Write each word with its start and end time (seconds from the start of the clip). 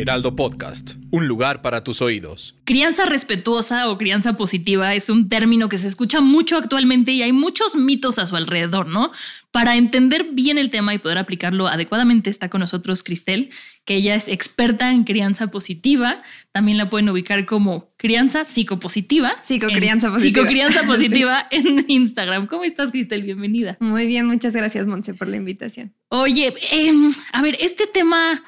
Heraldo 0.00 0.34
Podcast, 0.34 0.92
un 1.10 1.28
lugar 1.28 1.60
para 1.60 1.84
tus 1.84 2.00
oídos. 2.00 2.56
Crianza 2.64 3.04
respetuosa 3.04 3.90
o 3.90 3.98
crianza 3.98 4.38
positiva 4.38 4.94
es 4.94 5.10
un 5.10 5.28
término 5.28 5.68
que 5.68 5.76
se 5.76 5.88
escucha 5.88 6.22
mucho 6.22 6.56
actualmente 6.56 7.12
y 7.12 7.20
hay 7.20 7.32
muchos 7.32 7.76
mitos 7.76 8.18
a 8.18 8.26
su 8.26 8.34
alrededor, 8.34 8.86
¿no? 8.86 9.12
Para 9.50 9.76
entender 9.76 10.28
bien 10.32 10.56
el 10.56 10.70
tema 10.70 10.94
y 10.94 10.98
poder 10.98 11.18
aplicarlo 11.18 11.68
adecuadamente 11.68 12.30
está 12.30 12.48
con 12.48 12.60
nosotros 12.60 13.02
Cristel, 13.02 13.50
que 13.84 13.96
ella 13.96 14.14
es 14.14 14.28
experta 14.28 14.90
en 14.90 15.04
crianza 15.04 15.48
positiva. 15.48 16.22
También 16.50 16.78
la 16.78 16.88
pueden 16.88 17.10
ubicar 17.10 17.44
como 17.44 17.92
crianza 17.98 18.44
psicopositiva. 18.44 19.34
Psicocrianza 19.42 20.10
positiva. 20.10 20.40
Psicocrianza 20.40 20.82
positiva 20.86 21.46
en 21.50 21.84
Instagram. 21.88 22.46
¿Cómo 22.46 22.64
estás, 22.64 22.90
Cristel? 22.90 23.22
Bienvenida. 23.22 23.76
Muy 23.80 24.06
bien, 24.06 24.24
muchas 24.24 24.56
gracias, 24.56 24.86
Monse, 24.86 25.12
por 25.12 25.28
la 25.28 25.36
invitación. 25.36 25.92
Oye, 26.08 26.54
em, 26.70 27.12
a 27.32 27.42
ver, 27.42 27.58
este 27.60 27.86
tema 27.86 28.42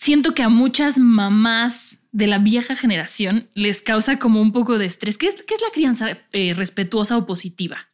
siento 0.00 0.34
que 0.34 0.42
a 0.42 0.48
muchas 0.48 0.98
mamás 0.98 1.98
de 2.10 2.26
la 2.26 2.38
vieja 2.38 2.74
generación 2.74 3.48
les 3.54 3.82
causa 3.82 4.18
como 4.18 4.40
un 4.40 4.50
poco 4.52 4.78
de 4.78 4.86
estrés. 4.86 5.18
¿Qué 5.18 5.26
es, 5.28 5.42
qué 5.42 5.54
es 5.54 5.60
la 5.60 5.70
crianza 5.72 6.18
eh, 6.32 6.54
respetuosa 6.54 7.16
o 7.18 7.26
positiva? 7.26 7.90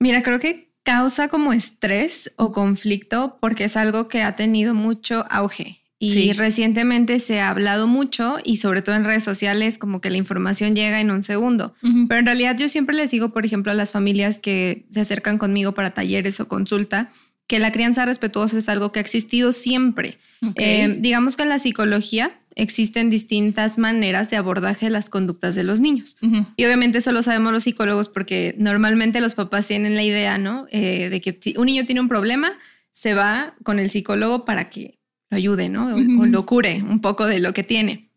Mira, 0.00 0.22
creo 0.22 0.40
que 0.40 0.72
causa 0.82 1.28
como 1.28 1.52
estrés 1.52 2.32
o 2.36 2.52
conflicto 2.52 3.38
porque 3.40 3.64
es 3.64 3.76
algo 3.76 4.08
que 4.08 4.22
ha 4.22 4.34
tenido 4.34 4.74
mucho 4.74 5.24
auge. 5.30 5.76
Y 6.02 6.12
Sí. 6.12 6.32
recientemente 6.32 7.18
se 7.20 7.40
ha 7.40 7.50
hablado 7.50 7.86
mucho 7.86 8.38
y 8.42 8.56
sobre 8.56 8.80
todo 8.80 8.96
en 8.96 9.04
redes 9.04 9.22
sociales 9.22 9.76
como 9.78 10.00
que 10.00 10.08
la 10.10 10.16
información 10.16 10.74
llega 10.74 11.00
en 11.00 11.10
un 11.10 11.22
segundo. 11.22 11.74
Pero 12.08 12.18
en 12.20 12.24
realidad 12.26 12.56
yo 12.58 12.68
siempre 12.70 12.96
les 12.96 13.10
digo, 13.10 13.34
por 13.34 13.44
ejemplo, 13.44 13.70
a 13.70 13.74
las 13.74 13.92
familias 13.92 14.40
que 14.40 14.86
se 14.90 15.00
acercan 15.00 15.36
conmigo 15.36 15.72
para 15.72 15.90
talleres 15.92 16.40
o 16.40 16.48
consulta, 16.48 17.12
que 17.50 17.58
la 17.58 17.72
crianza 17.72 18.06
respetuosa 18.06 18.56
es 18.56 18.68
algo 18.68 18.92
que 18.92 19.00
ha 19.00 19.02
existido 19.02 19.52
siempre. 19.52 20.18
Eh, 20.54 20.98
digamos 21.00 21.36
que 21.36 21.42
en 21.42 21.48
la 21.48 21.58
psicología 21.58 22.38
existen 22.54 23.10
distintas 23.10 23.76
maneras 23.76 24.30
de 24.30 24.36
abordaje 24.36 24.86
de 24.86 24.90
las 24.90 25.10
conductas 25.10 25.56
de 25.56 25.64
los 25.64 25.80
niños. 25.80 26.16
Y 26.54 26.64
obviamente 26.64 26.98
eso 26.98 27.10
lo 27.10 27.24
sabemos 27.24 27.52
los 27.52 27.64
psicólogos 27.64 28.08
porque 28.08 28.54
normalmente 28.56 29.20
los 29.20 29.34
papás 29.34 29.66
tienen 29.66 29.96
la 29.96 30.04
idea, 30.04 30.38
¿no? 30.38 30.68
Eh, 30.70 31.08
de 31.10 31.20
que 31.20 31.36
si 31.40 31.56
un 31.56 31.66
niño 31.66 31.84
tiene 31.86 32.00
un 32.00 32.08
problema, 32.08 32.52
se 32.92 33.14
va 33.14 33.56
con 33.64 33.80
el 33.80 33.90
psicólogo 33.90 34.44
para 34.44 34.70
que 34.70 35.00
lo 35.28 35.36
ayude, 35.36 35.68
¿no? 35.68 35.88
O, 35.88 36.22
o 36.22 36.26
lo 36.26 36.46
cure 36.46 36.84
un 36.88 37.00
poco 37.00 37.26
de 37.26 37.40
lo 37.40 37.52
que 37.52 37.64
tiene. 37.64 38.10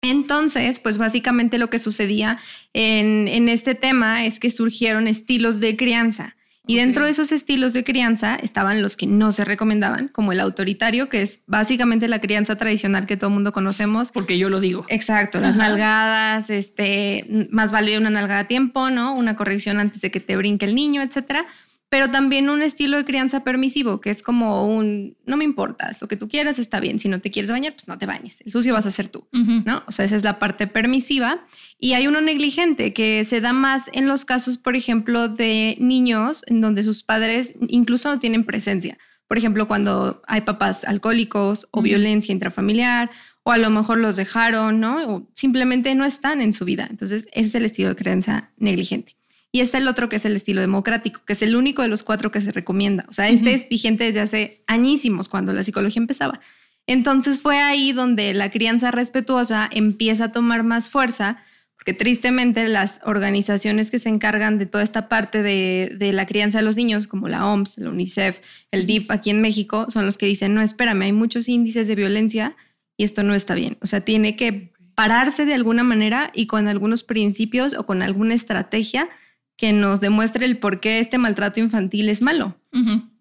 Entonces, 0.00 0.78
pues 0.78 0.96
básicamente 0.96 1.58
lo 1.58 1.70
que 1.70 1.80
sucedía 1.80 2.38
en, 2.72 3.26
en 3.26 3.48
este 3.48 3.74
tema 3.74 4.26
es 4.26 4.38
que 4.38 4.50
surgieron 4.50 5.08
estilos 5.08 5.58
de 5.58 5.76
crianza. 5.76 6.35
Y 6.66 6.76
dentro 6.76 7.04
de 7.04 7.12
esos 7.12 7.32
estilos 7.32 7.72
de 7.72 7.84
crianza 7.84 8.36
estaban 8.36 8.82
los 8.82 8.96
que 8.96 9.06
no 9.06 9.32
se 9.32 9.44
recomendaban, 9.44 10.08
como 10.08 10.32
el 10.32 10.40
autoritario, 10.40 11.08
que 11.08 11.22
es 11.22 11.40
básicamente 11.46 12.08
la 12.08 12.20
crianza 12.20 12.56
tradicional 12.56 13.06
que 13.06 13.16
todo 13.16 13.28
el 13.28 13.34
mundo 13.34 13.52
conocemos, 13.52 14.10
Porque 14.10 14.38
yo 14.38 14.48
lo 14.48 14.60
digo. 14.60 14.84
Exacto, 14.88 15.40
las 15.40 15.56
nalgadas, 15.56 16.50
este, 16.50 17.48
más 17.50 17.72
vale 17.72 17.96
una 17.98 18.10
nalgada 18.10 18.40
a 18.40 18.48
tiempo, 18.48 18.90
¿no? 18.90 19.14
Una 19.14 19.36
corrección 19.36 19.78
antes 19.78 20.00
de 20.00 20.10
que 20.10 20.20
te 20.20 20.36
brinque 20.36 20.66
el 20.66 20.74
niño, 20.74 21.02
etcétera. 21.02 21.46
Pero 21.88 22.10
también 22.10 22.50
un 22.50 22.62
estilo 22.62 22.96
de 22.96 23.04
crianza 23.04 23.44
permisivo, 23.44 24.00
que 24.00 24.10
es 24.10 24.20
como 24.20 24.66
un, 24.68 25.16
no 25.24 25.36
me 25.36 25.44
importa, 25.44 25.86
haz 25.86 26.00
lo 26.02 26.08
que 26.08 26.16
tú 26.16 26.28
quieras, 26.28 26.58
está 26.58 26.80
bien. 26.80 26.98
Si 26.98 27.08
no 27.08 27.20
te 27.20 27.30
quieres 27.30 27.50
bañar, 27.50 27.74
pues 27.74 27.86
no 27.86 27.96
te 27.96 28.06
bañes. 28.06 28.40
El 28.44 28.50
sucio 28.50 28.72
vas 28.74 28.86
a 28.86 28.90
ser 28.90 29.06
tú, 29.06 29.28
Ujú. 29.32 29.62
¿no? 29.64 29.84
O 29.86 29.92
sea, 29.92 30.04
esa 30.04 30.16
es 30.16 30.24
la 30.24 30.40
parte 30.40 30.66
permisiva. 30.66 31.46
Y 31.78 31.92
hay 31.92 32.08
uno 32.08 32.20
negligente 32.20 32.92
que 32.92 33.24
se 33.24 33.40
da 33.40 33.52
más 33.52 33.88
en 33.92 34.08
los 34.08 34.24
casos, 34.24 34.58
por 34.58 34.74
ejemplo, 34.74 35.28
de 35.28 35.76
niños 35.78 36.42
en 36.48 36.60
donde 36.60 36.82
sus 36.82 37.04
padres 37.04 37.54
incluso 37.68 38.08
no 38.10 38.18
tienen 38.18 38.44
presencia. 38.44 38.98
Por 39.28 39.38
ejemplo, 39.38 39.68
cuando 39.68 40.22
hay 40.26 40.40
papás 40.40 40.84
alcohólicos 40.84 41.68
o 41.70 41.78
Ujú. 41.78 41.84
violencia 41.84 42.32
intrafamiliar, 42.32 43.10
o 43.44 43.52
a 43.52 43.58
lo 43.58 43.70
mejor 43.70 43.98
los 43.98 44.16
dejaron, 44.16 44.80
¿no? 44.80 45.06
O 45.06 45.30
simplemente 45.34 45.94
no 45.94 46.04
están 46.04 46.40
en 46.40 46.52
su 46.52 46.64
vida. 46.64 46.88
Entonces, 46.90 47.28
ese 47.32 47.48
es 47.48 47.54
el 47.54 47.64
estilo 47.64 47.90
de 47.90 47.96
crianza 47.96 48.50
negligente. 48.56 49.12
Y 49.56 49.60
está 49.60 49.78
el 49.78 49.88
otro 49.88 50.10
que 50.10 50.16
es 50.16 50.26
el 50.26 50.36
estilo 50.36 50.60
democrático, 50.60 51.22
que 51.24 51.32
es 51.32 51.40
el 51.40 51.56
único 51.56 51.80
de 51.80 51.88
los 51.88 52.02
cuatro 52.02 52.30
que 52.30 52.42
se 52.42 52.52
recomienda. 52.52 53.06
O 53.08 53.14
sea, 53.14 53.30
este 53.30 53.54
es 53.54 53.66
vigente 53.70 54.04
desde 54.04 54.20
hace 54.20 54.62
añísimos, 54.66 55.30
cuando 55.30 55.54
la 55.54 55.64
psicología 55.64 55.98
empezaba. 55.98 56.40
Entonces 56.86 57.40
fue 57.40 57.56
ahí 57.56 57.92
donde 57.92 58.34
la 58.34 58.50
crianza 58.50 58.90
respetuosa 58.90 59.66
empieza 59.72 60.24
a 60.24 60.30
tomar 60.30 60.62
más 60.62 60.90
fuerza, 60.90 61.38
porque 61.74 61.94
tristemente 61.94 62.68
las 62.68 63.00
organizaciones 63.02 63.90
que 63.90 63.98
se 63.98 64.10
encargan 64.10 64.58
de 64.58 64.66
toda 64.66 64.84
esta 64.84 65.08
parte 65.08 65.42
de, 65.42 65.96
de 65.96 66.12
la 66.12 66.26
crianza 66.26 66.58
de 66.58 66.64
los 66.64 66.76
niños, 66.76 67.06
como 67.06 67.26
la 67.26 67.46
OMS, 67.46 67.78
la 67.78 67.88
UNICEF, 67.88 68.40
el 68.72 68.86
DIF 68.86 69.10
aquí 69.10 69.30
en 69.30 69.40
México, 69.40 69.86
son 69.88 70.04
los 70.04 70.18
que 70.18 70.26
dicen, 70.26 70.52
no, 70.52 70.60
espérame, 70.60 71.00
hay 71.00 71.12
muchos 71.12 71.48
índices 71.48 71.88
de 71.88 71.94
violencia 71.94 72.56
y 72.98 73.04
esto 73.04 73.22
no 73.22 73.34
está 73.34 73.54
bien. 73.54 73.78
O 73.80 73.86
sea, 73.86 74.02
tiene 74.02 74.36
que 74.36 74.74
pararse 74.94 75.46
de 75.46 75.54
alguna 75.54 75.82
manera 75.82 76.30
y 76.34 76.46
con 76.46 76.68
algunos 76.68 77.04
principios 77.04 77.72
o 77.72 77.86
con 77.86 78.02
alguna 78.02 78.34
estrategia 78.34 79.08
que 79.56 79.72
nos 79.72 80.00
demuestre 80.00 80.44
el 80.44 80.58
por 80.58 80.80
qué 80.80 80.98
este 80.98 81.18
maltrato 81.18 81.60
infantil 81.60 82.08
es 82.08 82.20
malo. 82.22 82.60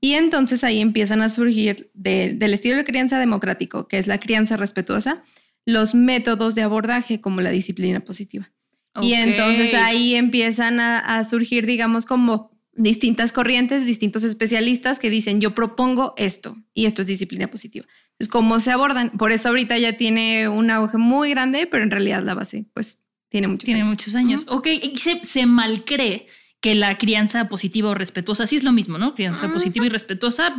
Y 0.01 0.13
entonces 0.13 0.63
ahí 0.63 0.81
empiezan 0.81 1.21
a 1.21 1.29
surgir 1.29 1.89
de- 1.93 2.33
del 2.33 2.53
estilo 2.53 2.75
de 2.75 2.83
crianza 2.83 3.17
democrático, 3.19 3.87
que 3.87 3.97
es 3.97 4.07
la 4.07 4.19
crianza 4.19 4.57
respetuosa, 4.57 5.23
los 5.65 5.95
métodos 5.95 6.53
de 6.55 6.61
abordaje 6.61 7.21
como 7.21 7.41
la 7.41 7.49
disciplina 7.51 8.01
positiva. 8.01 8.51
Y 9.01 9.13
entonces 9.13 9.73
ahí 9.73 10.15
empiezan 10.15 10.79
a, 10.79 10.99
a 10.99 11.23
surgir, 11.23 11.65
digamos, 11.65 12.05
como 12.05 12.51
distintas 12.73 13.31
corrientes, 13.31 13.85
distintos 13.85 14.23
especialistas 14.23 14.99
que 14.99 15.09
dicen, 15.09 15.39
yo 15.39 15.55
propongo 15.55 16.13
esto 16.17 16.57
y 16.73 16.85
esto 16.85 17.01
es 17.01 17.07
disciplina 17.07 17.47
positiva. 17.47 17.85
Entonces, 18.11 18.29
¿cómo 18.31 18.59
se 18.59 18.71
abordan? 18.71 19.11
Por 19.17 19.31
eso 19.31 19.49
ahorita 19.49 19.77
ya 19.77 19.95
tiene 19.97 20.47
un 20.49 20.69
auge 20.69 20.97
muy 20.97 21.29
grande, 21.29 21.67
pero 21.67 21.83
en 21.83 21.91
realidad 21.91 22.23
la 22.23 22.33
base, 22.35 22.65
pues, 22.73 22.99
tiene 23.29 23.47
muchos 23.47 23.65
Tiene 23.65 23.81
años. 23.81 23.89
muchos 23.91 24.15
años. 24.15 24.45
Ok, 24.49 24.67
y 24.67 24.97
se, 24.97 25.23
se 25.25 25.45
malcree 25.45 26.27
que 26.61 26.73
la 26.75 26.97
crianza 26.97 27.47
positiva 27.49 27.89
o 27.89 27.93
respetuosa, 27.93 28.47
sí 28.47 28.55
es 28.55 28.63
lo 28.63 28.71
mismo, 28.71 28.97
¿no? 28.97 29.13
Crianza 29.15 29.51
positiva 29.51 29.85
y 29.85 29.89
respetuosa. 29.89 30.55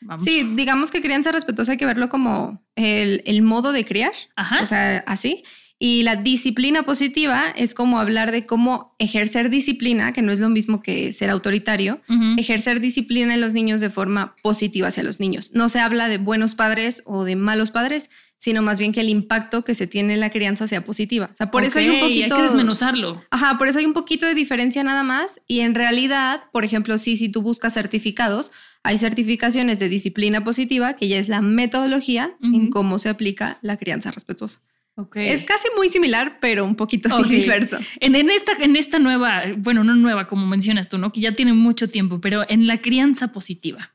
vamos. 0.00 0.24
Sí, 0.24 0.52
digamos 0.54 0.90
que 0.90 1.00
crianza 1.02 1.30
respetuosa 1.32 1.72
hay 1.72 1.78
que 1.78 1.86
verlo 1.86 2.08
como 2.08 2.64
el, 2.76 3.22
el 3.26 3.42
modo 3.42 3.72
de 3.72 3.84
criar, 3.84 4.12
Ajá. 4.36 4.62
o 4.62 4.66
sea, 4.66 4.98
así. 5.06 5.44
Y 5.78 6.02
la 6.04 6.16
disciplina 6.16 6.84
positiva 6.84 7.52
es 7.56 7.74
como 7.74 7.98
hablar 7.98 8.30
de 8.32 8.46
cómo 8.46 8.94
ejercer 8.98 9.50
disciplina, 9.50 10.12
que 10.12 10.22
no 10.22 10.30
es 10.32 10.38
lo 10.38 10.48
mismo 10.48 10.80
que 10.82 11.12
ser 11.12 11.30
autoritario, 11.30 12.00
ejercer 12.38 12.80
disciplina 12.80 13.34
en 13.34 13.40
los 13.40 13.52
niños 13.54 13.80
de 13.80 13.90
forma 13.90 14.36
positiva 14.42 14.88
hacia 14.88 15.02
los 15.02 15.18
niños. 15.20 15.50
No 15.52 15.68
se 15.68 15.80
habla 15.80 16.08
de 16.08 16.18
buenos 16.18 16.54
padres 16.54 17.02
o 17.06 17.24
de 17.24 17.34
malos 17.36 17.70
padres, 17.72 18.08
sino 18.44 18.60
más 18.60 18.78
bien 18.78 18.92
que 18.92 19.00
el 19.00 19.08
impacto 19.08 19.64
que 19.64 19.74
se 19.74 19.86
tiene 19.86 20.12
en 20.12 20.20
la 20.20 20.28
crianza 20.28 20.68
sea 20.68 20.84
positiva. 20.84 21.30
O 21.32 21.36
sea, 21.38 21.50
por 21.50 21.64
eso 21.64 21.78
hay 21.78 21.88
un 21.88 21.98
poquito... 21.98 22.34
Hay 22.34 22.42
que 22.42 22.42
desmenuzarlo. 22.42 23.24
Ajá, 23.30 23.56
por 23.56 23.68
eso 23.68 23.78
hay 23.78 23.86
un 23.86 23.94
poquito 23.94 24.26
de 24.26 24.34
diferencia 24.34 24.84
nada 24.84 25.02
más. 25.02 25.40
Y 25.46 25.60
en 25.60 25.74
realidad, 25.74 26.42
por 26.52 26.62
ejemplo, 26.62 26.98
sí, 26.98 27.16
si 27.16 27.30
tú 27.30 27.40
buscas 27.40 27.72
certificados, 27.72 28.52
hay 28.82 28.98
certificaciones 28.98 29.78
de 29.78 29.88
disciplina 29.88 30.44
positiva, 30.44 30.92
que 30.94 31.08
ya 31.08 31.16
es 31.16 31.28
la 31.30 31.40
metodología 31.40 32.36
en 32.42 32.54
Ujú. 32.64 32.70
cómo 32.70 32.98
se 32.98 33.08
aplica 33.08 33.56
la 33.62 33.78
crianza 33.78 34.10
respetuosa. 34.10 34.60
Ok. 34.96 35.16
Es 35.16 35.42
casi 35.42 35.68
muy 35.74 35.88
similar, 35.88 36.36
pero 36.38 36.66
un 36.66 36.76
poquito 36.76 37.08
así 37.08 37.22
Ok. 37.22 37.28
diverso. 37.30 37.78
En, 37.98 38.14
en 38.14 38.28
esta, 38.28 38.52
en 38.60 38.76
esta 38.76 38.98
nueva, 38.98 39.42
bueno, 39.56 39.84
no 39.84 39.94
nueva 39.96 40.28
como 40.28 40.46
mencionas 40.46 40.88
tú, 40.88 40.98
¿no? 40.98 41.12
Que 41.12 41.22
ya 41.22 41.32
tiene 41.32 41.54
mucho 41.54 41.88
tiempo, 41.88 42.20
pero 42.20 42.44
en 42.46 42.66
la 42.66 42.82
crianza 42.82 43.28
positiva 43.28 43.94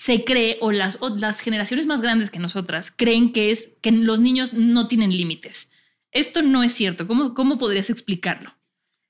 se 0.00 0.24
cree, 0.24 0.56
o 0.62 0.72
las, 0.72 0.96
o 1.02 1.10
las 1.10 1.40
generaciones 1.40 1.84
más 1.84 2.00
grandes 2.00 2.30
que 2.30 2.38
nosotras 2.38 2.90
creen 2.90 3.32
que 3.32 3.50
es 3.50 3.72
que 3.82 3.92
los 3.92 4.18
niños 4.18 4.54
no 4.54 4.88
tienen 4.88 5.14
límites. 5.14 5.70
Esto 6.10 6.40
no 6.40 6.62
es 6.62 6.72
cierto. 6.72 7.06
¿Cómo, 7.06 7.34
cómo 7.34 7.58
podrías 7.58 7.90
explicarlo? 7.90 8.54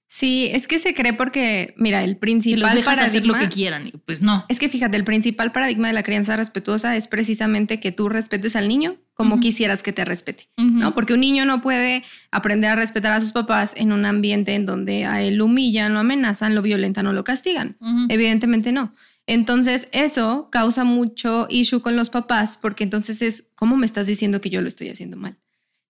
Sí, 0.09 0.49
es 0.53 0.67
que 0.67 0.81
se 0.81 0.93
cree 0.93 1.13
porque, 1.13 1.75
mira, 1.77 2.03
el 2.03 2.15
Que 2.15 2.17
principal 2.17 2.61
los 2.63 2.75
dejas 2.75 2.99
hacer 2.99 3.25
lo 3.25 3.35
paradigma- 3.35 3.49
que 3.49 3.55
quieran. 3.55 3.93
Pues 4.05 4.21
no. 4.21 4.45
Es 4.49 4.59
que 4.59 4.69
fíjate, 4.69 4.97
el 4.97 5.05
principal 5.05 5.53
paradigma 5.53 5.87
de 5.87 5.95
la 5.95 6.03
crianza 6.03 6.35
respetuosa 6.37 6.97
es 6.97 7.07
precisamente 7.07 7.79
que 7.79 7.93
tú 7.93 8.09
respetes 8.09 8.57
al 8.57 8.67
niño 8.69 8.97
como 9.15 9.39
quisieras 9.39 9.85
que 9.85 9.93
te 9.93 10.05
respete, 10.05 10.49
¿no? 10.57 10.93
Porque 10.95 11.13
un 11.15 11.21
niño 11.21 11.45
no 11.45 11.61
puede 11.63 12.03
aprender 12.33 12.71
a 12.71 12.75
respetar 12.75 13.13
a 13.13 13.21
sus 13.21 13.31
papás 13.31 13.75
en 13.77 13.93
un 13.93 14.05
ambiente 14.07 14.55
en 14.57 14.67
donde 14.67 15.05
a 15.05 15.23
él 15.23 15.37
lo 15.37 15.45
humillan, 15.45 15.93
lo 15.95 16.01
amenazan, 16.01 16.55
lo 16.57 16.63
violentan 16.63 17.07
o 17.07 17.13
lo 17.13 17.23
castigan. 17.23 17.77
Evidentemente 18.09 18.73
no. 18.73 18.93
Entonces, 19.27 19.89
eso 19.93 20.49
causa 20.51 20.85
mucho 20.85 21.47
issue 21.51 21.83
con 21.83 21.97
los 21.97 22.11
papás, 22.11 22.59
porque 22.61 22.85
entonces 22.85 23.23
es, 23.23 23.47
¿cómo 23.55 23.77
me 23.77 23.87
estás 23.87 24.07
diciendo 24.07 24.41
que 24.41 24.51
yo 24.51 24.61
lo 24.61 24.69
estoy 24.69 24.89
haciendo 24.89 25.17
mal? 25.17 25.39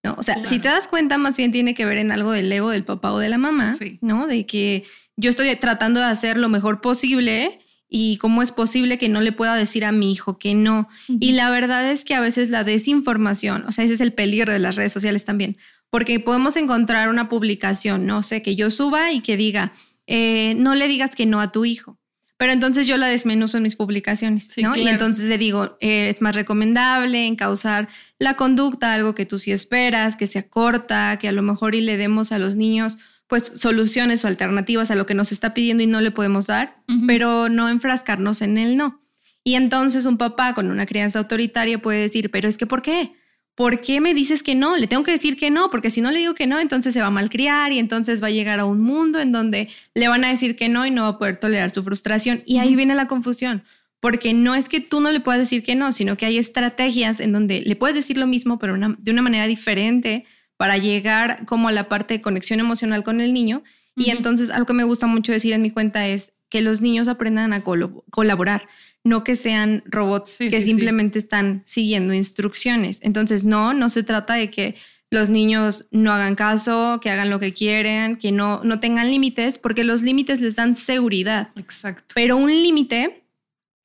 ¿No? 0.02 0.14
O 0.18 0.22
sea, 0.22 0.44
si 0.44 0.58
te 0.58 0.68
das 0.68 0.88
cuenta, 0.88 1.18
más 1.18 1.36
bien 1.36 1.52
tiene 1.52 1.74
que 1.74 1.84
ver 1.84 1.98
en 1.98 2.10
algo 2.10 2.32
del 2.32 2.50
ego 2.50 2.70
del 2.70 2.84
papá 2.84 3.12
o 3.12 3.18
de 3.18 3.28
la 3.28 3.36
mamá, 3.36 3.76
¿no? 4.00 4.26
De 4.26 4.46
que 4.46 4.84
yo 5.16 5.28
estoy 5.28 5.54
tratando 5.56 6.00
de 6.00 6.06
hacer 6.06 6.38
lo 6.38 6.48
mejor 6.48 6.80
posible 6.80 7.60
y 7.86 8.16
cómo 8.16 8.40
es 8.40 8.52
posible 8.52 8.96
que 8.96 9.10
no 9.10 9.20
le 9.20 9.32
pueda 9.32 9.56
decir 9.56 9.84
a 9.84 9.92
mi 9.92 10.12
hijo 10.12 10.38
que 10.38 10.54
no. 10.54 10.88
Y 11.08 11.32
la 11.32 11.50
verdad 11.50 11.90
es 11.90 12.04
que 12.04 12.14
a 12.14 12.20
veces 12.20 12.48
la 12.48 12.64
desinformación, 12.64 13.64
o 13.66 13.72
sea, 13.72 13.84
ese 13.84 13.94
es 13.94 14.00
el 14.00 14.14
peligro 14.14 14.52
de 14.52 14.58
las 14.58 14.76
redes 14.76 14.92
sociales 14.92 15.24
también, 15.24 15.58
porque 15.90 16.20
podemos 16.20 16.56
encontrar 16.56 17.08
una 17.08 17.28
publicación, 17.28 18.06
no 18.06 18.22
sé, 18.22 18.42
que 18.42 18.56
yo 18.56 18.70
suba 18.70 19.12
y 19.12 19.20
que 19.20 19.36
diga, 19.36 19.72
eh, 20.06 20.54
no 20.56 20.74
le 20.74 20.88
digas 20.88 21.14
que 21.14 21.26
no 21.26 21.40
a 21.40 21.52
tu 21.52 21.64
hijo. 21.64 21.99
Pero 22.40 22.54
entonces 22.54 22.86
yo 22.86 22.96
la 22.96 23.08
desmenuzo 23.08 23.58
en 23.58 23.64
mis 23.64 23.76
publicaciones, 23.76 24.50
¿no? 24.56 24.72
Y 24.74 24.88
entonces 24.88 25.28
le 25.28 25.36
digo, 25.36 25.76
eh, 25.78 26.08
es 26.08 26.22
más 26.22 26.34
recomendable 26.34 27.26
encauzar 27.26 27.90
la 28.18 28.34
conducta, 28.34 28.94
algo 28.94 29.14
que 29.14 29.26
tú 29.26 29.38
sí 29.38 29.52
esperas, 29.52 30.16
que 30.16 30.26
sea 30.26 30.48
corta, 30.48 31.18
que 31.20 31.28
a 31.28 31.32
lo 31.32 31.42
mejor 31.42 31.74
y 31.74 31.82
le 31.82 31.98
demos 31.98 32.32
a 32.32 32.38
los 32.38 32.56
niños 32.56 32.96
pues 33.26 33.52
soluciones 33.56 34.24
o 34.24 34.28
alternativas 34.28 34.90
a 34.90 34.94
lo 34.94 35.04
que 35.04 35.12
nos 35.12 35.32
está 35.32 35.52
pidiendo 35.52 35.82
y 35.82 35.86
no 35.86 36.00
le 36.00 36.12
podemos 36.12 36.46
dar, 36.46 36.78
pero 37.06 37.50
no 37.50 37.68
enfrascarnos 37.68 38.40
en 38.40 38.56
el 38.56 38.78
no. 38.78 39.02
Y 39.44 39.56
entonces 39.56 40.06
un 40.06 40.16
papá 40.16 40.54
con 40.54 40.70
una 40.70 40.86
crianza 40.86 41.18
autoritaria 41.18 41.82
puede 41.82 42.00
decir, 42.00 42.30
pero 42.30 42.48
es 42.48 42.56
que 42.56 42.64
¿por 42.64 42.80
qué? 42.80 43.19
¿Por 43.60 43.82
qué 43.82 44.00
me 44.00 44.14
dices 44.14 44.42
que 44.42 44.54
no? 44.54 44.78
Le 44.78 44.86
tengo 44.86 45.02
que 45.02 45.10
decir 45.10 45.36
que 45.36 45.50
no, 45.50 45.68
porque 45.68 45.90
si 45.90 46.00
no 46.00 46.10
le 46.10 46.20
digo 46.20 46.34
que 46.34 46.46
no, 46.46 46.58
entonces 46.58 46.94
se 46.94 47.02
va 47.02 47.08
a 47.08 47.10
malcriar 47.10 47.72
y 47.72 47.78
entonces 47.78 48.22
va 48.22 48.28
a 48.28 48.30
llegar 48.30 48.58
a 48.58 48.64
un 48.64 48.80
mundo 48.80 49.20
en 49.20 49.32
donde 49.32 49.68
le 49.92 50.08
van 50.08 50.24
a 50.24 50.30
decir 50.30 50.56
que 50.56 50.70
no 50.70 50.86
y 50.86 50.90
no 50.90 51.02
va 51.02 51.08
a 51.08 51.18
poder 51.18 51.36
tolerar 51.36 51.70
su 51.70 51.82
frustración. 51.84 52.42
Y 52.46 52.56
ahí 52.56 52.74
viene 52.74 52.94
la 52.94 53.06
confusión, 53.06 53.62
porque 54.00 54.32
no 54.32 54.54
es 54.54 54.70
que 54.70 54.80
tú 54.80 55.02
no 55.02 55.12
le 55.12 55.20
puedas 55.20 55.40
decir 55.42 55.62
que 55.62 55.74
no, 55.74 55.92
sino 55.92 56.16
que 56.16 56.24
hay 56.24 56.38
estrategias 56.38 57.20
en 57.20 57.32
donde 57.34 57.60
le 57.60 57.76
puedes 57.76 57.94
decir 57.94 58.16
lo 58.16 58.26
mismo, 58.26 58.58
pero 58.58 58.78
de 58.78 59.12
una 59.12 59.20
manera 59.20 59.46
diferente 59.46 60.24
para 60.56 60.78
llegar 60.78 61.44
como 61.44 61.68
a 61.68 61.72
la 61.72 61.86
parte 61.86 62.14
de 62.14 62.22
conexión 62.22 62.60
emocional 62.60 63.04
con 63.04 63.20
el 63.20 63.34
niño. 63.34 63.62
Y 63.94 64.08
entonces 64.08 64.48
algo 64.48 64.64
que 64.64 64.72
me 64.72 64.84
gusta 64.84 65.06
mucho 65.06 65.32
decir 65.32 65.52
en 65.52 65.60
mi 65.60 65.70
cuenta 65.70 66.08
es 66.08 66.32
que 66.48 66.62
los 66.62 66.80
niños 66.80 67.08
aprendan 67.08 67.52
a 67.52 67.62
colaborar, 67.62 68.68
no 69.04 69.24
que 69.24 69.36
sean 69.36 69.82
robots 69.86 70.36
que 70.38 70.60
simplemente 70.60 71.18
están 71.18 71.62
siguiendo 71.64 72.12
instrucciones. 72.12 72.98
Entonces, 73.02 73.44
no, 73.44 73.72
no 73.72 73.88
se 73.88 74.02
trata 74.02 74.34
de 74.34 74.50
que 74.50 74.76
los 75.10 75.28
niños 75.28 75.86
no 75.90 76.12
hagan 76.12 76.36
caso, 76.36 77.00
que 77.02 77.10
hagan 77.10 77.30
lo 77.30 77.40
que 77.40 77.52
quieren, 77.52 78.16
que 78.16 78.30
no, 78.30 78.62
no 78.62 78.78
tengan 78.78 79.10
límites, 79.10 79.58
porque 79.58 79.82
los 79.84 80.02
límites 80.02 80.40
les 80.40 80.54
dan 80.54 80.76
seguridad. 80.76 81.50
Exacto. 81.56 82.14
Pero 82.14 82.36
un 82.36 82.50
límite, 82.50 83.24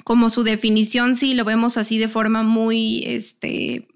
como 0.03 0.29
su 0.29 0.43
definición, 0.43 1.15
si 1.15 1.33
lo 1.33 1.43
vemos 1.43 1.77
así 1.77 1.97
de 1.97 2.09
forma 2.09 2.43
muy, 2.43 3.03
este, 3.05 3.87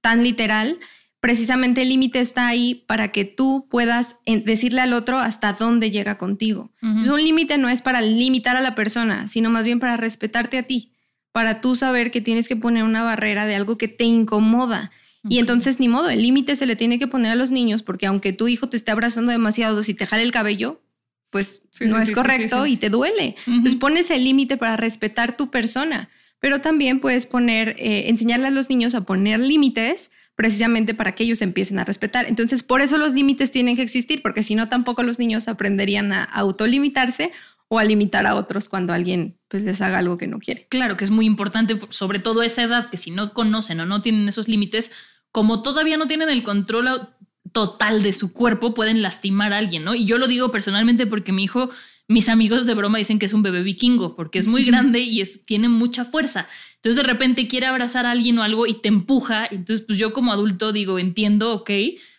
tan 0.00 0.22
literal, 0.22 0.78
precisamente 1.24 1.80
el 1.80 1.88
límite 1.88 2.20
está 2.20 2.46
ahí 2.46 2.84
para 2.86 3.10
que 3.10 3.24
tú 3.24 3.66
puedas 3.70 4.16
decirle 4.26 4.82
al 4.82 4.92
otro 4.92 5.18
hasta 5.18 5.54
dónde 5.54 5.90
llega 5.90 6.18
contigo. 6.18 6.70
un 6.82 7.16
límite 7.16 7.56
no 7.56 7.70
es 7.70 7.80
para 7.80 8.02
limitar 8.02 8.58
a 8.58 8.60
la 8.60 8.74
persona, 8.74 9.26
sino 9.26 9.48
más 9.48 9.64
bien 9.64 9.80
para 9.80 9.96
respetarte 9.96 10.58
a 10.58 10.64
ti, 10.64 10.92
para 11.32 11.62
tú 11.62 11.76
saber 11.76 12.10
que 12.10 12.20
tienes 12.20 12.46
que 12.46 12.56
poner 12.56 12.84
una 12.84 13.02
barrera 13.02 13.46
de 13.46 13.54
algo 13.54 13.78
que 13.78 13.88
te 13.88 14.04
incomoda. 14.04 14.90
Y 15.26 15.38
entonces, 15.38 15.80
ni 15.80 15.88
modo, 15.88 16.10
el 16.10 16.20
límite 16.20 16.56
se 16.56 16.66
le 16.66 16.76
tiene 16.76 16.98
que 16.98 17.06
poner 17.06 17.32
a 17.32 17.36
los 17.36 17.50
niños, 17.50 17.82
porque 17.82 18.04
aunque 18.04 18.34
tu 18.34 18.46
hijo 18.46 18.68
te 18.68 18.76
esté 18.76 18.90
abrazando 18.90 19.32
demasiado, 19.32 19.82
si 19.82 19.94
te 19.94 20.06
jale 20.06 20.24
el 20.24 20.30
cabello, 20.30 20.82
pues 21.30 21.62
no 21.80 21.98
es 22.00 22.10
correcto 22.10 22.66
y 22.66 22.76
te 22.76 22.90
duele. 22.90 23.34
Entonces 23.46 23.76
pones 23.76 24.10
el 24.10 24.24
límite 24.24 24.58
para 24.58 24.76
respetar 24.76 25.38
tu 25.38 25.50
persona, 25.50 26.10
pero 26.38 26.60
también 26.60 27.00
puedes 27.00 27.24
poner, 27.24 27.76
eh, 27.78 28.10
enseñarle 28.10 28.48
a 28.48 28.50
los 28.50 28.68
niños 28.68 28.94
a 28.94 29.06
poner 29.06 29.40
límites 29.40 30.10
precisamente 30.36 30.94
para 30.94 31.14
que 31.14 31.24
ellos 31.24 31.42
empiecen 31.42 31.78
a 31.78 31.84
respetar. 31.84 32.26
Entonces, 32.26 32.62
por 32.62 32.80
eso 32.80 32.98
los 32.98 33.12
límites 33.12 33.50
tienen 33.50 33.76
que 33.76 33.82
existir, 33.82 34.22
porque 34.22 34.42
si 34.42 34.54
no, 34.54 34.68
tampoco 34.68 35.02
los 35.02 35.18
niños 35.18 35.48
aprenderían 35.48 36.12
a 36.12 36.24
autolimitarse 36.24 37.32
o 37.68 37.78
a 37.78 37.84
limitar 37.84 38.26
a 38.26 38.34
otros 38.34 38.68
cuando 38.68 38.92
alguien 38.92 39.38
pues 39.48 39.62
les 39.62 39.80
haga 39.80 39.98
algo 39.98 40.18
que 40.18 40.26
no 40.26 40.38
quiere. 40.38 40.66
Claro 40.68 40.96
que 40.96 41.04
es 41.04 41.10
muy 41.10 41.26
importante, 41.26 41.80
sobre 41.90 42.18
todo 42.18 42.42
esa 42.42 42.62
edad, 42.62 42.90
que 42.90 42.96
si 42.96 43.10
no 43.10 43.32
conocen 43.32 43.80
o 43.80 43.86
no 43.86 44.02
tienen 44.02 44.28
esos 44.28 44.48
límites, 44.48 44.90
como 45.32 45.62
todavía 45.62 45.96
no 45.96 46.06
tienen 46.06 46.28
el 46.28 46.42
control 46.42 47.08
total 47.52 48.02
de 48.02 48.12
su 48.12 48.32
cuerpo, 48.32 48.74
pueden 48.74 49.02
lastimar 49.02 49.52
a 49.52 49.58
alguien, 49.58 49.84
¿no? 49.84 49.94
Y 49.94 50.04
yo 50.04 50.18
lo 50.18 50.26
digo 50.26 50.50
personalmente 50.50 51.06
porque 51.06 51.32
mi 51.32 51.44
hijo 51.44 51.70
mis 52.06 52.28
amigos 52.28 52.66
de 52.66 52.74
broma 52.74 52.98
dicen 52.98 53.18
que 53.18 53.26
es 53.26 53.32
un 53.32 53.42
bebé 53.42 53.62
vikingo 53.62 54.14
porque 54.14 54.38
es 54.38 54.46
muy 54.46 54.64
grande 54.64 55.00
y 55.00 55.20
es, 55.20 55.46
tiene 55.46 55.68
mucha 55.68 56.04
fuerza. 56.04 56.46
Entonces 56.84 57.02
de 57.02 57.10
repente 57.10 57.48
quiere 57.48 57.64
abrazar 57.64 58.04
a 58.04 58.10
alguien 58.10 58.38
o 58.38 58.42
algo 58.42 58.66
y 58.66 58.74
te 58.74 58.88
empuja. 58.88 59.46
Entonces 59.50 59.86
pues 59.86 59.98
yo 59.98 60.12
como 60.12 60.32
adulto 60.32 60.70
digo, 60.70 60.98
entiendo, 60.98 61.54
ok, 61.54 61.70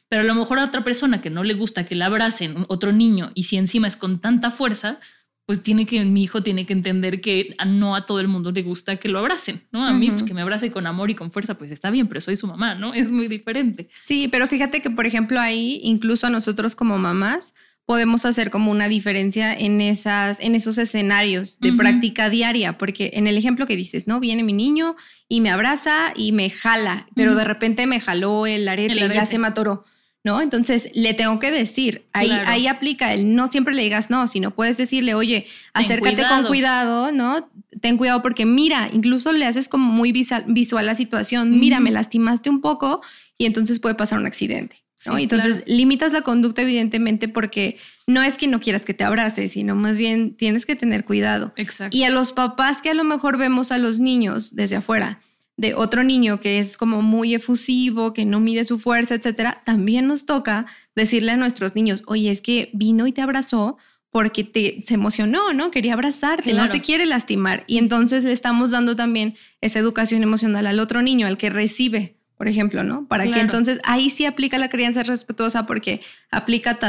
pero 0.09 0.23
a 0.23 0.25
lo 0.25 0.33
mejor 0.33 0.57
a 0.57 0.65
otra 0.65 0.83
persona 0.83 1.21
que 1.21 1.29
no 1.29 1.43
le 1.43 1.53
gusta 1.53 1.85
que 1.85 1.93
la 1.93 2.07
abracen, 2.07 2.65
otro 2.67 2.91
niño, 2.91 3.31
y 3.35 3.43
si 3.43 3.57
encima 3.57 3.87
es 3.87 3.95
con 3.95 4.19
tanta 4.19 4.49
fuerza, 4.49 4.99
pues 5.45 5.61
tiene 5.61 5.85
que, 5.85 6.03
mi 6.03 6.23
hijo 6.23 6.41
tiene 6.41 6.65
que 6.65 6.73
entender 6.73 7.21
que 7.21 7.55
no 7.67 7.95
a 7.95 8.07
todo 8.07 8.19
el 8.19 8.27
mundo 8.27 8.51
le 8.51 8.63
gusta 8.63 8.95
que 8.95 9.07
lo 9.07 9.19
abracen, 9.19 9.61
¿no? 9.71 9.83
A 9.87 9.93
mí, 9.93 10.09
pues, 10.09 10.23
que 10.23 10.33
me 10.33 10.41
abrace 10.41 10.71
con 10.71 10.87
amor 10.87 11.11
y 11.11 11.15
con 11.15 11.31
fuerza, 11.31 11.55
pues 11.59 11.71
está 11.71 11.91
bien, 11.91 12.07
pero 12.07 12.19
soy 12.19 12.35
su 12.35 12.47
mamá, 12.47 12.73
¿no? 12.73 12.95
Es 12.95 13.11
muy 13.11 13.27
diferente. 13.27 13.89
Sí, 14.03 14.27
pero 14.27 14.47
fíjate 14.47 14.81
que, 14.81 14.89
por 14.89 15.05
ejemplo, 15.05 15.39
ahí, 15.39 15.79
incluso 15.83 16.25
a 16.25 16.31
nosotros 16.31 16.75
como 16.75 16.97
mamás, 16.97 17.53
podemos 17.85 18.25
hacer 18.25 18.49
como 18.49 18.71
una 18.71 18.87
diferencia 18.87 19.53
en, 19.53 19.79
esas, 19.79 20.39
en 20.39 20.55
esos 20.55 20.77
escenarios 20.77 21.59
de 21.59 21.73
práctica 21.73 22.29
diaria, 22.29 22.77
porque 22.77 23.11
en 23.13 23.27
el 23.27 23.37
ejemplo 23.37 23.67
que 23.67 23.75
dices, 23.75 24.07
¿no? 24.07 24.19
Viene 24.19 24.43
mi 24.43 24.53
niño 24.53 24.95
y 25.29 25.41
me 25.41 25.51
abraza 25.51 26.11
y 26.15 26.31
me 26.31 26.49
jala, 26.49 27.07
pero 27.15 27.35
de 27.35 27.43
repente 27.43 27.85
me 27.85 27.99
jaló 27.99 28.47
el 28.47 28.67
arete, 28.67 28.95
y 28.95 29.13
ya 29.13 29.27
se 29.27 29.37
me 29.37 29.47
atoró, 29.47 29.85
¿no? 30.23 30.41
Entonces 30.41 30.89
le 30.95 31.13
tengo 31.13 31.37
que 31.37 31.51
decir, 31.51 32.07
ahí, 32.11 32.31
ahí 32.47 32.65
aplica 32.65 33.13
el 33.13 33.35
no 33.35 33.47
siempre 33.47 33.75
le 33.75 33.83
digas 33.83 34.09
no, 34.09 34.27
sino 34.27 34.49
puedes 34.51 34.77
decirle, 34.77 35.13
oye, 35.13 35.45
acércate 35.73 36.23
con 36.27 36.45
cuidado, 36.45 37.11
¿no? 37.11 37.49
Ten 37.81 37.97
cuidado 37.97 38.23
porque 38.23 38.47
mira, 38.47 38.89
incluso 38.91 39.31
le 39.31 39.45
haces 39.45 39.69
como 39.69 39.91
muy 39.91 40.11
visual, 40.11 40.85
la 40.87 40.95
situación, 40.95 41.59
mira, 41.59 41.79
me 41.79 41.91
lastimaste 41.91 42.49
un 42.49 42.61
poco 42.61 43.01
y 43.37 43.45
entonces 43.45 43.79
puede 43.79 43.93
pasar 43.93 44.17
un 44.17 44.25
accidente. 44.25 44.84
Entonces 45.17 45.63
limitas 45.65 46.13
la 46.13 46.21
conducta 46.21 46.61
evidentemente 46.61 47.27
porque 47.27 47.77
no 48.07 48.23
es 48.23 48.37
que 48.37 48.47
no 48.47 48.59
quieras 48.59 48.85
que 48.85 48.93
te 48.93 49.03
abrace, 49.03 49.49
sino 49.49 49.75
más 49.75 49.97
bien 49.97 50.35
tienes 50.35 50.65
que 50.65 50.75
tener 50.75 51.05
cuidado. 51.05 51.53
Exacto. 51.55 51.95
Y 51.95 52.03
a 52.03 52.09
los 52.09 52.31
papás 52.31 52.81
que 52.81 52.89
a 52.89 52.93
lo 52.93 53.03
mejor 53.03 53.37
vemos 53.37 53.71
a 53.71 53.77
los 53.77 53.99
niños 53.99 54.55
desde 54.55 54.77
afuera, 54.77 55.19
de 55.57 55.73
otro 55.73 56.03
niño 56.03 56.41
que 56.41 56.59
es 56.59 56.77
como 56.77 57.01
muy 57.01 57.33
efusivo, 57.33 58.13
que 58.13 58.25
no 58.25 58.39
mide 58.39 58.65
su 58.65 58.77
fuerza, 58.77 59.15
etcétera, 59.15 59.61
también 59.65 60.07
nos 60.07 60.25
toca 60.25 60.65
decirle 60.95 61.31
a 61.31 61.37
nuestros 61.37 61.75
niños, 61.75 62.03
oye, 62.07 62.29
es 62.29 62.41
que 62.41 62.69
vino 62.73 63.07
y 63.07 63.11
te 63.11 63.21
abrazó 63.21 63.77
porque 64.11 64.45
te, 64.45 64.81
se 64.85 64.93
emocionó, 64.93 65.51
¿no? 65.53 65.71
Quería 65.71 65.93
abrazarte, 65.93 66.53
no 66.53 66.69
te 66.69 66.81
quiere 66.81 67.05
lastimar. 67.05 67.65
Y 67.67 67.77
entonces 67.77 68.23
le 68.23 68.31
estamos 68.31 68.71
dando 68.71 68.95
también 68.95 69.35
esa 69.59 69.79
educación 69.79 70.23
emocional 70.23 70.67
al 70.67 70.79
otro 70.79 71.01
niño, 71.01 71.27
al 71.27 71.37
que 71.37 71.49
recibe 71.49 72.15
por 72.37 72.47
ejemplo, 72.47 72.83
¿no? 72.83 73.07
Para 73.07 73.29
que 73.31 73.39
entonces 73.39 73.79
ahí 73.83 74.09
sí 74.09 74.25
aplica 74.25 74.57
la 74.57 74.69
crianza 74.69 75.03
respetuosa 75.03 75.65
porque 75.65 76.01
aplica 76.31 76.79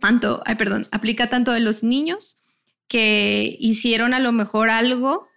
tanto, 0.00 0.42
ay, 0.44 0.56
perdón, 0.56 0.88
aplica 0.90 1.28
tanto 1.28 1.52
de 1.52 1.60
los 1.60 1.82
niños 1.82 2.38
que 2.88 3.56
hicieron 3.60 4.14
a 4.14 4.20
lo 4.20 4.32
mejor 4.32 4.70
algo, 4.70 5.28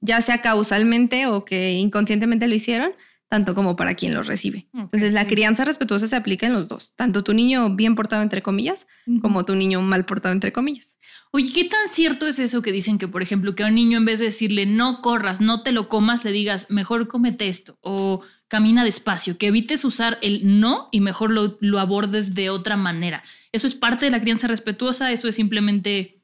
ya 0.00 0.20
sea 0.20 0.40
causalmente 0.40 1.26
o 1.26 1.44
que 1.44 1.72
inconscientemente 1.72 2.48
lo 2.48 2.54
hicieron, 2.54 2.92
tanto 3.28 3.54
como 3.54 3.76
para 3.76 3.94
quien 3.94 4.14
lo 4.14 4.22
recibe. 4.22 4.68
Entonces, 4.74 5.12
la 5.12 5.26
crianza 5.26 5.64
respetuosa 5.64 6.06
se 6.06 6.16
aplica 6.16 6.46
en 6.46 6.52
los 6.52 6.68
dos, 6.68 6.92
tanto 6.96 7.24
tu 7.24 7.32
niño 7.32 7.74
bien 7.74 7.94
portado, 7.94 8.22
entre 8.22 8.42
comillas, 8.42 8.86
como 9.20 9.44
tu 9.44 9.54
niño 9.54 9.80
mal 9.80 10.04
portado, 10.04 10.34
entre 10.34 10.52
comillas. 10.52 10.96
Oye, 11.30 11.50
¿qué 11.50 11.64
tan 11.64 11.88
cierto 11.88 12.26
es 12.26 12.38
eso 12.38 12.60
que 12.60 12.72
dicen 12.72 12.98
que, 12.98 13.08
por 13.08 13.22
ejemplo, 13.22 13.54
que 13.54 13.62
a 13.62 13.68
un 13.68 13.74
niño 13.74 13.96
en 13.96 14.04
vez 14.04 14.18
de 14.18 14.26
decirle 14.26 14.66
no 14.66 15.00
corras, 15.00 15.40
no 15.40 15.62
te 15.62 15.72
lo 15.72 15.88
comas, 15.88 16.24
le 16.24 16.32
digas 16.32 16.70
mejor 16.70 17.08
cómete 17.08 17.48
esto 17.48 17.78
o 17.80 18.20
camina 18.52 18.84
despacio, 18.84 19.38
que 19.38 19.46
evites 19.46 19.82
usar 19.82 20.18
el 20.20 20.60
no 20.60 20.90
y 20.92 21.00
mejor 21.00 21.30
lo, 21.30 21.80
abordes 21.80 22.34
de 22.34 22.50
otra 22.50 22.76
manera. 22.76 23.22
Eso 23.50 23.66
es 23.66 23.74
parte 23.74 24.04
de 24.04 24.10
la 24.10 24.20
crianza 24.20 24.46
respetuosa, 24.46 25.10
eso 25.10 25.26
es 25.26 25.36
simplemente 25.36 26.20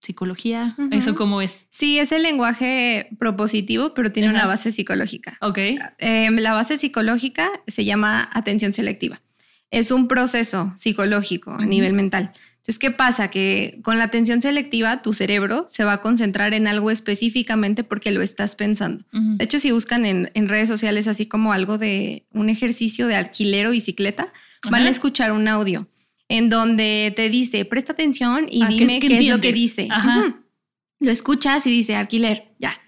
psicología, 0.00 0.74
eso 0.90 1.14
cómo 1.14 1.40
es. 1.40 1.66
Sí, 1.70 2.00
es 2.00 2.10
el 2.10 2.24
lenguaje 2.24 3.10
propositivo, 3.20 3.94
pero 3.94 4.10
tiene 4.10 4.30
una 4.30 4.46
base 4.46 4.72
psicológica. 4.72 5.38
Ok. 5.40 5.58
Em, 5.98 6.34
la 6.38 6.54
base 6.54 6.76
psicológica 6.76 7.48
se 7.68 7.84
llama 7.84 8.28
atención 8.32 8.72
selectiva. 8.72 9.22
Es 9.70 9.92
un 9.92 10.08
proceso 10.08 10.74
psicológico 10.76 11.52
a 11.52 11.66
nivel 11.66 11.92
mental 11.92 12.32
Entonces, 12.60 12.78
¿qué 12.78 12.90
pasa? 12.90 13.30
Que 13.30 13.80
con 13.82 13.98
la 13.98 14.04
atención 14.04 14.42
selectiva, 14.42 15.00
tu 15.00 15.14
cerebro 15.14 15.64
se 15.68 15.82
va 15.82 15.94
a 15.94 16.00
concentrar 16.02 16.52
en 16.52 16.66
algo 16.66 16.90
específicamente 16.90 17.84
porque 17.84 18.10
lo 18.10 18.20
estás 18.20 18.54
pensando. 18.54 19.04
De 19.12 19.44
hecho, 19.44 19.58
si 19.58 19.70
buscan 19.70 20.04
en, 20.04 20.48
redes 20.48 20.68
sociales 20.68 21.08
así 21.08 21.26
como 21.26 21.52
algo 21.52 21.78
de 21.78 22.26
un 22.32 22.50
ejercicio 22.50 23.06
de 23.06 23.16
alquiler 23.16 23.66
o 23.66 23.70
bicicleta, 23.70 24.32
van 24.70 24.86
a 24.86 24.90
escuchar 24.90 25.32
un 25.32 25.48
audio 25.48 25.88
en 26.28 26.48
donde 26.50 27.12
te 27.16 27.28
dice, 27.30 27.64
presta 27.64 27.92
atención 27.92 28.46
y 28.50 28.62
ah, 28.62 28.68
dime 28.68 29.00
qué, 29.00 29.18
es 29.18 29.26
lo 29.26 29.40
que 29.40 29.52
dice. 29.52 29.88
Lo 31.00 31.10
escuchas 31.10 31.66
y 31.66 31.70
dice 31.70 31.96
alquiler, 31.96 32.52
ya. 32.58 32.78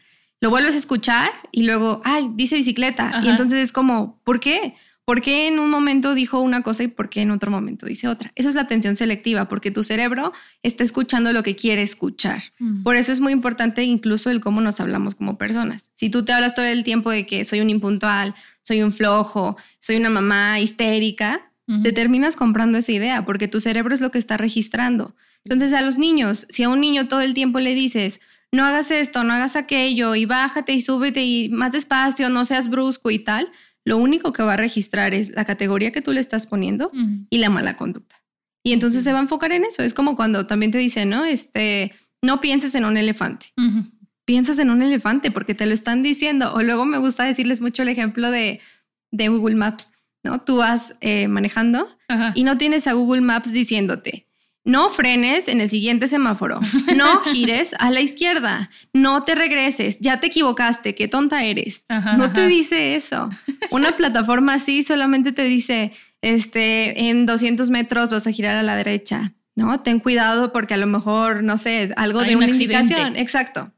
Lo 0.41 0.51
vuelves 0.51 0.75
a 0.75 0.79
escuchar 0.79 1.31
y 1.51 1.65
luego, 1.65 2.03
ay, 2.05 2.29
dice 2.35 2.57
bicicleta. 2.57 3.21
Y 3.25 3.29
entonces 3.29 3.61
es 3.61 3.73
como, 3.73 4.21
¿por 4.23 4.39
qué? 4.39 4.75
¿Por 5.13 5.21
qué 5.21 5.47
en 5.47 5.59
un 5.59 5.69
momento 5.69 6.15
dijo 6.15 6.41
una 6.41 6.63
cosa 6.63 6.85
y 6.85 6.89
por 6.89 7.11
qué 7.11 7.21
en 7.21 7.33
otro 7.33 7.51
momento 7.51 7.85
dice 7.85 8.09
otra? 8.09 8.33
Eso 8.35 8.49
es 8.49 8.55
la 8.55 8.63
atención 8.63 8.97
selectiva, 8.97 9.47
porque 9.47 9.71
tu 9.71 9.85
cerebro 9.85 10.33
está 10.63 10.85
escuchando 10.85 11.35
lo 11.35 11.43
que 11.43 11.55
quiere 11.55 11.83
escuchar. 11.83 12.43
Mm. 12.59 12.83
Por 12.83 12.97
eso 12.97 13.13
es 13.13 13.21
muy 13.21 13.35
importante 13.35 13.85
incluso 13.85 14.31
el 14.31 14.41
cómo 14.41 14.63
nos 14.63 14.81
hablamos 14.81 15.15
como 15.15 15.37
personas. 15.37 15.91
Si 15.93 16.09
tú 16.09 16.25
te 16.25 16.33
hablas 16.33 16.55
todo 16.55 16.65
el 16.65 16.83
tiempo 16.83 17.11
de 17.11 17.27
que 17.27 17.45
soy 17.45 17.61
un 17.61 17.69
impuntual, 17.69 18.35
soy 18.63 18.83
un 18.83 18.91
flojo, 18.91 19.59
soy 19.81 19.97
una 19.97 20.09
mamá 20.09 20.61
histérica, 20.61 21.43
te 21.83 21.93
terminas 21.93 22.35
comprando 22.35 22.79
esa 22.79 22.93
idea, 22.93 23.27
porque 23.27 23.49
tu 23.49 23.61
cerebro 23.61 23.95
es 23.95 24.01
lo 24.01 24.11
que 24.11 24.19
está 24.19 24.39
registrando. 24.39 25.15
Entonces 25.45 25.75
a 25.75 25.83
los 25.83 25.99
niños, 25.99 26.47
si 26.49 26.63
a 26.63 26.71
un 26.71 26.81
niño 26.81 27.07
todo 27.07 27.21
el 27.21 27.35
tiempo 27.35 27.61
le 27.61 27.75
dices, 27.75 28.23
no 28.51 28.65
hagas 28.65 28.91
esto, 28.91 29.25
no 29.25 29.35
hagas 29.35 29.57
aquello, 29.57 30.15
y 30.15 30.25
bájate 30.25 30.73
y 30.73 30.81
súbete 30.81 31.23
y 31.23 31.51
más 31.51 31.73
despacio, 31.73 32.31
no 32.31 32.47
seas 32.47 32.71
brusco 32.71 33.11
y 33.11 33.19
tal, 33.19 33.53
lo 33.85 33.97
único 33.99 34.33
que 34.33 34.43
va 34.43 34.55
a 34.55 34.57
registrar 34.57 35.15
es 35.15 35.31
la 35.31 35.45
categoría 35.45 35.93
que 35.93 36.03
tú 36.03 36.13
le 36.13 36.21
estás 36.21 36.47
poniendo 36.47 36.91
y 37.31 37.39
la 37.39 37.51
mala 37.51 37.77
conducta. 37.77 38.17
Y 38.65 38.73
entonces 38.73 39.03
se 39.03 39.13
va 39.13 39.19
a 39.19 39.23
enfocar 39.23 39.53
en 39.53 39.65
eso. 39.65 39.83
Es 39.83 39.93
como 39.93 40.15
cuando 40.15 40.47
también 40.47 40.71
te 40.71 40.79
dicen, 40.79 41.11
¿no? 41.11 41.25
Este, 41.25 41.93
no 42.23 42.41
pienses 42.41 42.75
en 42.75 42.85
un 42.85 42.97
elefante. 42.97 43.53
Piensas 44.25 44.61
en 44.61 44.71
un 44.71 44.83
elefante 44.83 45.33
porque 45.33 45.55
te 45.55 45.67
lo 45.67 45.75
están 45.75 46.03
diciendo. 46.03 46.55
O 46.55 46.63
luego 46.63 46.85
me 46.85 46.99
gusta 46.99 47.25
decirles 47.25 47.61
mucho 47.61 47.83
el 47.83 47.89
ejemplo 47.89 48.31
de, 48.31 48.61
de 49.11 49.29
Google 49.29 49.57
Maps, 49.57 49.91
¿no? 50.23 50.43
Tú 50.43 50.59
vas 50.59 50.95
eh, 51.01 51.27
manejando 51.27 51.89
y 52.35 52.45
no 52.45 52.57
tienes 52.57 52.87
a 52.87 52.93
Google 52.93 53.23
Maps 53.23 53.53
diciéndote, 53.53 54.29
no 54.65 54.91
frenes 54.91 55.49
en 55.49 55.61
el 55.61 55.71
siguiente 55.71 56.07
semáforo. 56.09 56.61
No 56.97 57.21
gires 57.21 57.75
a 57.79 57.91
la 57.91 58.01
izquierda. 58.01 58.71
No 58.93 59.25
te 59.25 59.35
regreses. 59.35 59.99
Ya 60.01 60.21
te 60.21 60.29
equivocaste. 60.29 60.95
Qué 60.95 61.09
tonta 61.09 61.45
eres. 61.45 61.87
no 61.89 62.33
te 62.33 62.47
dice 62.47 62.95
eso. 62.95 63.31
Una 63.71 63.93
plataforma 63.97 64.55
así 64.55 64.83
solamente 64.83 65.33
te 65.33 65.45
dice, 65.45 65.93
este, 66.21 67.09
en 67.09 67.27
200 67.27 67.71
metros 67.71 68.11
vas 68.11 68.27
a 68.27 68.33
girar 68.33 68.57
a 68.57 68.63
la 68.63 68.77
derecha. 68.77 69.33
No, 69.55 69.81
ten 69.81 69.99
cuidado 69.99 70.53
porque 70.53 70.75
a 70.75 70.79
lo 70.79 70.87
mejor, 70.87 71.43
no 71.43 71.57
sé, 71.57 71.93
algo 71.97 72.23
de 72.23 72.37
una 72.37 72.49
indicación. 72.49 73.17
Exacto. 73.17 73.73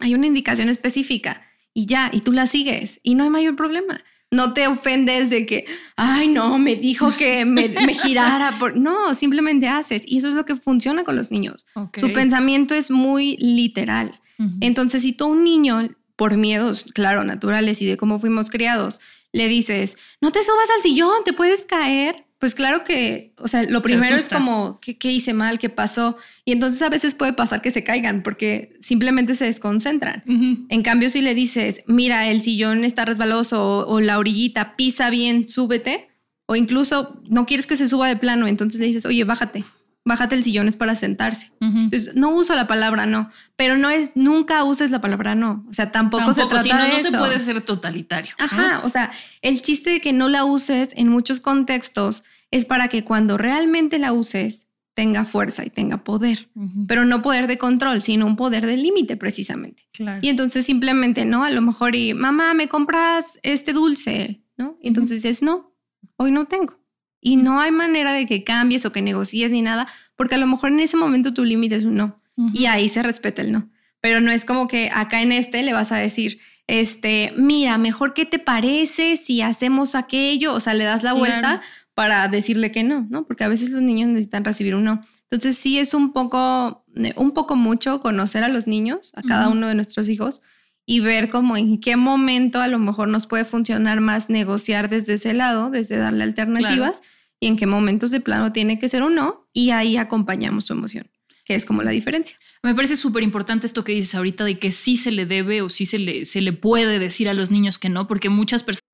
Hay 0.00 0.14
una 0.14 0.26
indicación 0.26 0.68
específica 0.68 1.42
y 1.74 1.86
ya, 1.86 2.10
y 2.12 2.20
tú 2.20 2.32
la 2.32 2.46
sigues 2.46 3.00
y 3.02 3.14
no 3.14 3.24
hay 3.24 3.30
mayor 3.30 3.56
problema 3.56 4.02
no 4.34 4.52
te 4.52 4.66
ofendes 4.66 5.30
de 5.30 5.46
que, 5.46 5.64
ay, 5.96 6.28
no, 6.28 6.58
me 6.58 6.76
dijo 6.76 7.12
que 7.16 7.44
me, 7.44 7.68
girara. 7.94 8.58
Por... 8.58 8.76
No, 8.76 9.14
simplemente 9.14 9.68
haces. 9.68 10.02
Y 10.06 10.18
eso 10.18 10.28
es 10.28 10.34
lo 10.34 10.44
que 10.44 10.56
funciona 10.56 11.04
con 11.04 11.16
los 11.16 11.30
niños. 11.30 11.66
Su 11.96 12.12
pensamiento 12.12 12.74
es 12.74 12.90
muy 12.90 13.36
literal. 13.38 14.20
Entonces, 14.60 15.02
si 15.02 15.12
tú 15.12 15.24
a 15.24 15.28
un 15.28 15.44
niño, 15.44 15.88
por 16.16 16.36
miedos, 16.36 16.86
claro, 16.92 17.24
naturales 17.24 17.80
y 17.80 17.86
de 17.86 17.96
cómo 17.96 18.18
fuimos 18.18 18.50
criados, 18.50 19.00
le 19.32 19.48
dices, 19.48 19.96
no 20.20 20.32
te 20.32 20.42
subas 20.42 20.68
al 20.76 20.82
sillón, 20.82 21.24
te 21.24 21.32
puedes 21.32 21.66
caer, 21.66 22.24
pues 22.44 22.54
claro 22.54 22.84
que, 22.84 23.32
o 23.38 23.48
sea, 23.48 23.62
lo 23.62 23.80
primero 23.80 24.16
es 24.16 24.28
como, 24.28 24.78
¿qué, 24.78 25.10
hice 25.10 25.32
mal? 25.32 25.58
¿Qué 25.58 25.70
pasó? 25.70 26.18
Y 26.44 26.52
entonces 26.52 26.82
a 26.82 26.90
veces 26.90 27.14
puede 27.14 27.32
pasar 27.32 27.62
que 27.62 27.70
se 27.70 27.84
caigan 27.84 28.22
porque 28.22 28.74
simplemente 28.82 29.34
se 29.34 29.46
desconcentran. 29.46 30.22
En 30.68 30.82
cambio, 30.82 31.08
si 31.08 31.22
le 31.22 31.34
dices, 31.34 31.82
mira, 31.86 32.28
el 32.28 32.42
sillón 32.42 32.84
está 32.84 33.06
resbaloso 33.06 33.88
o, 33.88 34.00
la 34.02 34.18
orillita, 34.18 34.76
pisa 34.76 35.08
bien, 35.08 35.48
súbete, 35.48 36.10
o 36.44 36.54
incluso 36.54 37.22
no 37.30 37.46
quieres 37.46 37.66
que 37.66 37.76
se 37.76 37.88
suba 37.88 38.08
de 38.08 38.16
plano, 38.16 38.46
entonces 38.46 38.78
le 38.78 38.88
dices, 38.88 39.06
oye, 39.06 39.24
bájate, 39.24 39.64
bájate 40.04 40.34
el 40.34 40.42
sillón 40.42 40.68
es 40.68 40.76
para 40.76 40.94
sentarse. 40.94 41.50
Entonces, 41.62 42.14
no 42.14 42.28
uso 42.28 42.54
la 42.54 42.66
palabra 42.66 43.06
no, 43.06 43.30
pero 43.56 43.78
no 43.78 43.88
es, 43.88 44.14
nunca 44.16 44.64
uses 44.64 44.90
la 44.90 45.00
palabra 45.00 45.34
no. 45.34 45.64
O 45.70 45.72
sea, 45.72 45.92
tampoco, 45.92 46.34
se 46.34 46.44
trata 46.44 46.62
si 46.62 46.68
no, 46.68 46.88
no 46.88 47.00
se 47.00 47.16
puede 47.16 47.38
ser 47.38 47.62
totalitario. 47.62 48.34
Ajá, 48.38 48.82
o 48.84 48.90
sea, 48.90 49.12
el 49.40 49.62
chiste 49.62 49.88
de 49.88 50.00
que 50.02 50.12
no 50.12 50.28
la 50.28 50.44
uses 50.44 50.90
en 50.94 51.08
muchos 51.08 51.40
contextos 51.40 52.22
es 52.54 52.66
para 52.66 52.86
que 52.86 53.02
cuando 53.02 53.36
realmente 53.36 53.98
la 53.98 54.12
uses 54.12 54.68
tenga 54.94 55.24
fuerza 55.24 55.64
y 55.64 55.70
tenga 55.70 56.04
poder, 56.04 56.50
pero 56.86 57.04
no 57.04 57.20
poder 57.20 57.48
de 57.48 57.58
control, 57.58 58.00
sino 58.00 58.26
un 58.26 58.36
poder 58.36 58.64
de 58.64 58.76
límite 58.76 59.16
precisamente. 59.16 59.88
Y 60.22 60.28
entonces 60.28 60.64
simplemente, 60.64 61.24
¿no? 61.24 61.42
A 61.42 61.50
lo 61.50 61.60
mejor, 61.62 61.96
y 61.96 62.14
mamá, 62.14 62.54
¿me 62.54 62.68
compras 62.68 63.40
este 63.42 63.72
dulce? 63.72 64.44
¿No? 64.56 64.78
Y 64.80 64.86
entonces 64.86 65.24
dices, 65.24 65.42
no, 65.42 65.74
hoy 66.16 66.30
no 66.30 66.44
tengo. 66.44 66.78
Y 67.20 67.34
no 67.34 67.60
hay 67.60 67.72
manera 67.72 68.12
de 68.12 68.24
que 68.24 68.44
cambies 68.44 68.86
o 68.86 68.92
que 68.92 69.02
negocies 69.02 69.50
ni 69.50 69.60
nada, 69.60 69.88
porque 70.14 70.36
a 70.36 70.38
lo 70.38 70.46
mejor 70.46 70.70
en 70.70 70.78
ese 70.78 70.96
momento 70.96 71.34
tu 71.34 71.42
límite 71.42 71.74
es 71.74 71.82
un 71.82 71.96
no. 71.96 72.22
Y 72.52 72.66
ahí 72.66 72.88
se 72.88 73.02
respeta 73.02 73.42
el 73.42 73.50
no. 73.50 73.68
Pero 74.00 74.20
no 74.20 74.30
es 74.30 74.44
como 74.44 74.68
que 74.68 74.90
acá 74.94 75.22
en 75.22 75.32
este 75.32 75.64
le 75.64 75.72
vas 75.72 75.90
a 75.90 75.96
decir, 75.96 76.38
este, 76.68 77.32
mira, 77.36 77.78
mejor 77.78 78.14
qué 78.14 78.24
te 78.24 78.38
parece 78.38 79.16
si 79.16 79.42
hacemos 79.42 79.96
aquello, 79.96 80.54
o 80.54 80.60
sea, 80.60 80.74
le 80.74 80.84
das 80.84 81.02
la 81.02 81.14
vuelta 81.14 81.62
para 81.94 82.26
decirle 82.28 82.72
que 82.72 82.82
no, 82.82 83.06
¿no? 83.08 83.26
Porque 83.26 83.44
a 83.44 83.48
veces 83.48 83.70
los 83.70 83.82
niños 83.82 84.08
necesitan 84.08 84.44
recibir 84.44 84.74
un 84.74 84.84
no. 84.84 85.02
Entonces 85.22 85.56
sí 85.56 85.78
es 85.78 85.94
un 85.94 86.12
poco, 86.12 86.84
eh, 86.96 87.14
un 87.16 87.32
poco 87.32 87.56
mucho 87.56 88.00
conocer 88.00 88.44
a 88.44 88.48
los 88.48 88.66
niños, 88.66 89.12
a 89.14 89.22
cada 89.22 89.48
uno 89.48 89.68
de 89.68 89.74
nuestros 89.74 90.08
hijos 90.08 90.42
y 90.86 91.00
ver 91.00 91.30
cómo 91.30 91.56
en 91.56 91.80
qué 91.80 91.96
momento 91.96 92.60
a 92.60 92.68
lo 92.68 92.78
mejor 92.78 93.08
nos 93.08 93.26
puede 93.26 93.44
funcionar 93.44 94.00
más 94.00 94.28
negociar 94.28 94.90
desde 94.90 95.14
ese 95.14 95.32
lado, 95.32 95.70
desde 95.70 95.96
darle 95.96 96.24
alternativas 96.24 97.00
y 97.40 97.46
en 97.46 97.56
qué 97.56 97.66
momentos 97.66 98.10
de 98.10 98.20
plano 98.20 98.52
tiene 98.52 98.78
que 98.78 98.88
ser 98.88 99.02
un 99.02 99.14
no 99.14 99.48
y 99.52 99.70
ahí 99.70 99.96
acompañamos 99.96 100.66
su 100.66 100.72
emoción, 100.72 101.10
que 101.44 101.54
es 101.54 101.64
como 101.64 101.82
la 101.82 101.90
diferencia. 101.90 102.38
Me 102.62 102.74
parece 102.74 102.96
súper 102.96 103.22
importante 103.22 103.66
esto 103.66 103.84
que 103.84 103.92
dices 103.92 104.14
ahorita 104.14 104.44
de 104.44 104.58
que 104.58 104.72
sí 104.72 104.96
se 104.96 105.10
le 105.10 105.26
debe 105.26 105.62
o 105.62 105.70
sí 105.70 105.86
se 105.86 105.98
le, 105.98 106.26
se 106.26 106.40
le 106.40 106.52
puede 106.52 106.98
decir 106.98 107.28
a 107.28 107.34
los 107.34 107.50
niños 107.50 107.78
que 107.78 107.88
no, 107.88 108.06
porque 108.06 108.28
muchas 108.28 108.62
personas 108.62 108.93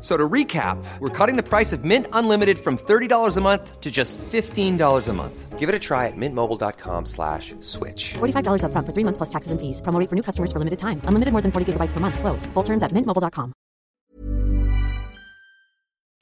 So 0.00 0.16
to 0.16 0.28
recap, 0.28 0.82
we're 0.98 1.10
cutting 1.10 1.36
the 1.36 1.42
price 1.42 1.72
of 1.74 1.84
Mint 1.84 2.06
Unlimited 2.12 2.58
from 2.58 2.78
$30 2.78 3.36
a 3.36 3.40
month 3.40 3.80
to 3.80 3.90
just 3.90 4.16
$15 4.16 5.08
a 5.08 5.12
month. 5.12 5.58
Give 5.58 5.68
it 5.68 5.74
a 5.74 5.78
try 5.78 6.06
at 6.06 6.16
mintmobile.com 6.16 7.04
slash 7.04 7.54
switch. 7.60 8.14
$45 8.14 8.64
up 8.64 8.72
front 8.72 8.86
for 8.86 8.94
three 8.94 9.04
months 9.04 9.18
plus 9.18 9.28
taxes 9.28 9.52
and 9.52 9.60
fees. 9.60 9.82
Promo 9.82 10.08
for 10.08 10.16
new 10.16 10.22
customers 10.22 10.50
for 10.50 10.58
limited 10.58 10.78
time. 10.78 11.02
Unlimited 11.04 11.32
more 11.32 11.42
than 11.42 11.52
40 11.52 11.74
gigabytes 11.74 11.92
per 11.92 12.00
month. 12.00 12.18
Slows. 12.18 12.46
Full 12.54 12.62
terms 12.62 12.82
at 12.82 12.92
mintmobile.com. 12.94 13.52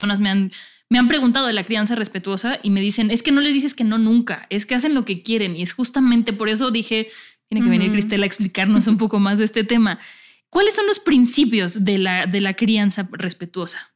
Me 0.01 0.29
han, 0.29 0.51
me 0.89 0.97
han 0.97 1.07
preguntado 1.07 1.47
de 1.47 1.53
la 1.53 1.63
crianza 1.63 1.95
respetuosa 1.95 2.59
y 2.63 2.69
me 2.69 2.81
dicen, 2.81 3.11
es 3.11 3.21
que 3.21 3.31
no 3.31 3.41
les 3.41 3.53
dices 3.53 3.75
que 3.75 3.83
no 3.83 3.97
nunca, 3.97 4.47
es 4.49 4.65
que 4.65 4.75
hacen 4.75 4.93
lo 4.93 5.03
que 5.03 5.23
quieren. 5.23 5.55
Y 5.55 5.61
es 5.61 5.73
justamente 5.73 6.31
por 6.31 6.47
eso 6.49 6.71
dije, 6.71 7.09
tiene 7.49 7.65
que 7.65 7.69
venir 7.69 7.91
Cristela 7.91 8.23
a 8.23 8.27
explicarnos 8.27 8.87
un 8.87 8.97
poco 8.97 9.19
más 9.19 9.39
de 9.39 9.45
este 9.45 9.63
tema. 9.63 9.99
¿Cuáles 10.49 10.75
son 10.75 10.87
los 10.87 10.99
principios 10.99 11.85
de 11.85 11.97
la, 11.97 12.25
de 12.25 12.41
la 12.41 12.55
crianza 12.55 13.07
respetuosa? 13.11 13.93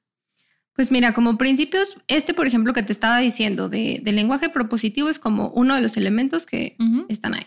Pues 0.75 0.91
mira, 0.91 1.13
como 1.13 1.37
principios, 1.37 1.97
este, 2.07 2.33
por 2.33 2.47
ejemplo, 2.47 2.73
que 2.73 2.83
te 2.83 2.91
estaba 2.91 3.19
diciendo 3.19 3.69
de, 3.69 3.99
del 4.03 4.15
lenguaje 4.15 4.49
propositivo 4.49 5.09
es 5.09 5.19
como 5.19 5.49
uno 5.49 5.75
de 5.75 5.81
los 5.81 5.97
elementos 5.97 6.45
que 6.45 6.75
están 7.09 7.35
ahí. 7.35 7.45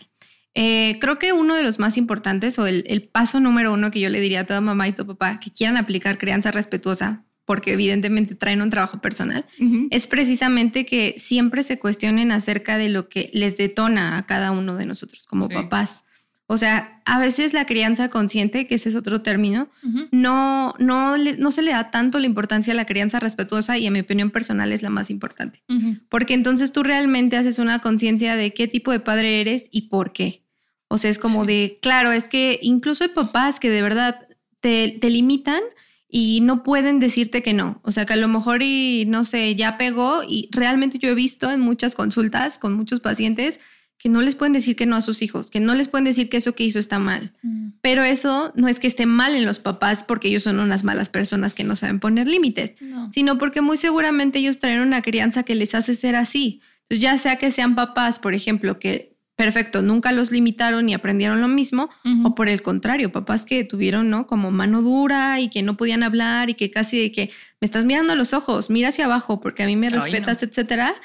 Eh, 0.53 0.97
creo 0.99 1.19
que 1.19 1.33
uno 1.33 1.55
de 1.55 1.63
los 1.63 1.77
más 1.77 1.97
importantes 1.97 2.57
o 2.57 2.65
el, 2.65 2.83
el, 2.87 3.03
paso 3.03 3.39
número 3.39 3.73
uno 3.73 3.91
que 3.91 3.99
yo 3.99 4.09
le 4.09 4.19
diría 4.19 4.41
a 4.41 4.45
toda 4.45 4.59
mamá 4.59 4.87
y 4.87 4.93
tu 4.93 5.05
papá 5.05 5.39
que 5.39 5.51
quieran 5.51 5.77
aplicar 5.77 6.17
crianza 6.17 6.51
respetuosa, 6.51 7.25
porque 7.45 7.73
evidentemente 7.73 8.33
traen 8.33 8.61
un 8.61 8.69
trabajo 8.69 8.99
personal, 8.99 9.45
es 9.89 10.07
precisamente 10.07 10.85
que 10.85 11.15
siempre 11.17 11.63
se 11.63 11.79
cuestionen 11.79 12.31
acerca 12.31 12.77
de 12.77 12.89
lo 12.89 13.07
que 13.07 13.29
les 13.33 13.55
detona 13.55 14.17
a 14.17 14.25
cada 14.25 14.51
uno 14.51 14.75
de 14.75 14.85
nosotros 14.85 15.25
como 15.25 15.47
papás. 15.47 16.03
O 16.49 16.57
sea, 16.57 17.01
a 17.03 17.19
veces 17.19 17.51
la 17.51 17.65
crianza 17.65 18.07
consciente, 18.09 18.67
que 18.67 18.75
ese 18.75 18.87
es 18.87 18.95
otro 18.95 19.21
término, 19.21 19.69
no, 20.11 20.73
no, 20.79 21.17
no 21.17 21.51
se 21.51 21.61
le 21.61 21.71
da 21.71 21.91
tanto 21.91 22.19
la 22.19 22.25
importancia 22.25 22.71
a 22.71 22.75
la 22.75 22.85
crianza 22.85 23.19
respetuosa 23.19 23.77
y 23.77 23.85
en 23.85 23.91
mi 23.91 23.99
opinión 23.99 24.31
personal 24.31 24.71
es 24.71 24.81
la 24.81 24.89
más 24.89 25.09
importante. 25.09 25.61
Porque 26.07 26.33
entonces 26.33 26.71
tú 26.71 26.83
realmente 26.83 27.35
haces 27.35 27.59
una 27.59 27.79
conciencia 27.79 28.37
de 28.37 28.53
qué 28.53 28.69
tipo 28.69 28.93
de 28.93 29.01
padre 29.01 29.41
eres 29.41 29.67
y 29.71 29.89
por 29.89 30.13
qué. 30.13 30.45
O 30.87 30.97
sea, 30.97 31.11
es 31.11 31.19
como 31.19 31.43
de, 31.43 31.79
claro, 31.81 32.13
es 32.13 32.29
que 32.29 32.59
incluso 32.61 33.03
hay 33.03 33.09
papás 33.09 33.59
que 33.59 33.69
de 33.69 33.81
verdad 33.81 34.27
te, 34.61 34.97
te 35.01 35.09
limitan 35.09 35.61
y 36.07 36.39
no 36.39 36.63
pueden 36.63 37.01
decirte 37.01 37.43
que 37.43 37.53
no. 37.53 37.81
O 37.83 37.91
sea, 37.91 38.05
que 38.05 38.13
a 38.13 38.17
lo 38.17 38.29
mejor 38.29 38.63
y 38.63 39.03
no 39.05 39.25
sé, 39.25 39.53
ya 39.55 39.77
pegó 39.77 40.23
y 40.25 40.49
realmente 40.53 40.97
yo 40.97 41.09
he 41.09 41.15
visto 41.15 41.51
en 41.51 41.59
muchas 41.59 41.93
consultas 41.93 42.57
con 42.57 42.73
muchos 42.73 43.01
pacientes 43.01 43.59
que 43.97 44.09
no 44.09 44.21
les 44.21 44.35
pueden 44.35 44.53
decir 44.53 44.75
que 44.75 44.85
no 44.85 44.95
a 44.95 45.01
sus 45.01 45.21
hijos, 45.21 45.49
que 45.49 45.59
no 45.59 45.73
les 45.73 45.87
pueden 45.87 46.05
decir 46.05 46.29
que 46.29 46.37
eso 46.37 46.53
que 46.53 46.63
hizo 46.63 46.79
está 46.79 46.99
mal. 46.99 47.33
Mm. 47.41 47.69
Pero 47.81 48.03
eso 48.03 48.53
no 48.55 48.67
es 48.67 48.79
que 48.79 48.87
esté 48.87 49.05
mal 49.05 49.35
en 49.35 49.45
los 49.45 49.59
papás 49.59 50.03
porque 50.03 50.27
ellos 50.27 50.43
son 50.43 50.59
unas 50.59 50.83
malas 50.83 51.09
personas 51.09 51.53
que 51.53 51.63
no 51.63 51.75
saben 51.75 51.99
poner 51.99 52.27
límites, 52.27 52.73
sino 53.11 53.37
porque 53.37 53.61
muy 53.61 53.77
seguramente 53.77 54.39
ellos 54.39 54.59
traen 54.59 54.81
una 54.81 55.01
crianza 55.01 55.43
que 55.43 55.55
les 55.55 55.73
hace 55.73 55.95
ser 55.95 56.15
así. 56.15 56.61
Entonces, 56.83 57.01
ya 57.01 57.17
sea 57.17 57.37
que 57.37 57.51
sean 57.51 57.75
papás, 57.75 58.19
por 58.19 58.33
ejemplo, 58.33 58.79
que 58.79 59.17
perfecto, 59.37 59.83
nunca 59.83 60.11
los 60.11 60.31
limitaron 60.31 60.89
y 60.89 60.95
aprendieron 60.95 61.41
lo 61.41 61.47
mismo, 61.47 61.89
o 62.23 62.33
por 62.33 62.49
el 62.49 62.63
contrario, 62.63 63.11
papás 63.11 63.45
que 63.45 63.63
tuvieron, 63.63 64.09
¿no? 64.09 64.25
Como 64.25 64.49
mano 64.49 64.81
dura 64.81 65.39
y 65.39 65.49
que 65.49 65.61
no 65.61 65.77
podían 65.77 66.01
hablar 66.01 66.49
y 66.49 66.55
que 66.55 66.71
casi 66.71 66.99
de 66.99 67.11
que 67.11 67.29
me 67.61 67.65
estás 67.65 67.85
mirando 67.85 68.13
a 68.13 68.15
los 68.15 68.33
ojos, 68.33 68.71
mira 68.71 68.89
hacia 68.89 69.05
abajo 69.05 69.39
porque 69.39 69.61
a 69.61 69.67
mí 69.67 69.75
me 69.75 69.91
respetas, 69.91 70.41
etcétera. 70.41 70.95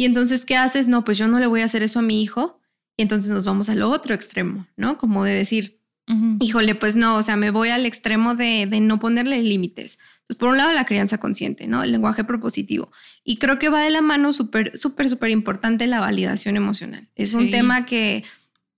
Y 0.00 0.06
entonces, 0.06 0.46
¿qué 0.46 0.56
haces? 0.56 0.88
No, 0.88 1.04
pues 1.04 1.18
yo 1.18 1.28
no 1.28 1.38
le 1.38 1.46
voy 1.46 1.60
a 1.60 1.66
hacer 1.66 1.82
eso 1.82 1.98
a 1.98 2.02
mi 2.02 2.22
hijo. 2.22 2.58
Y 2.96 3.02
entonces 3.02 3.30
nos 3.32 3.44
vamos 3.44 3.68
al 3.68 3.82
otro 3.82 4.14
extremo, 4.14 4.66
¿no? 4.74 4.96
Como 4.96 5.24
de 5.24 5.34
decir, 5.34 5.82
híjole, 6.40 6.74
pues 6.74 6.96
no, 6.96 7.16
o 7.16 7.22
sea, 7.22 7.36
me 7.36 7.50
voy 7.50 7.68
al 7.68 7.84
extremo 7.84 8.34
de, 8.34 8.66
de 8.66 8.80
no 8.80 8.98
ponerle 8.98 9.42
límites. 9.42 9.98
Por 10.38 10.48
un 10.48 10.56
lado, 10.56 10.72
la 10.72 10.86
crianza 10.86 11.18
consciente, 11.18 11.66
¿no? 11.66 11.82
El 11.82 11.92
lenguaje 11.92 12.24
propositivo. 12.24 12.90
Y 13.24 13.36
creo 13.36 13.58
que 13.58 13.68
va 13.68 13.82
de 13.82 13.90
la 13.90 14.00
mano 14.00 14.32
súper, 14.32 14.74
súper, 14.78 15.10
súper 15.10 15.32
importante 15.32 15.86
la 15.86 16.00
validación 16.00 16.56
emocional. 16.56 17.10
Es 17.14 17.34
un 17.34 17.50
tema 17.50 17.84
que, 17.84 18.24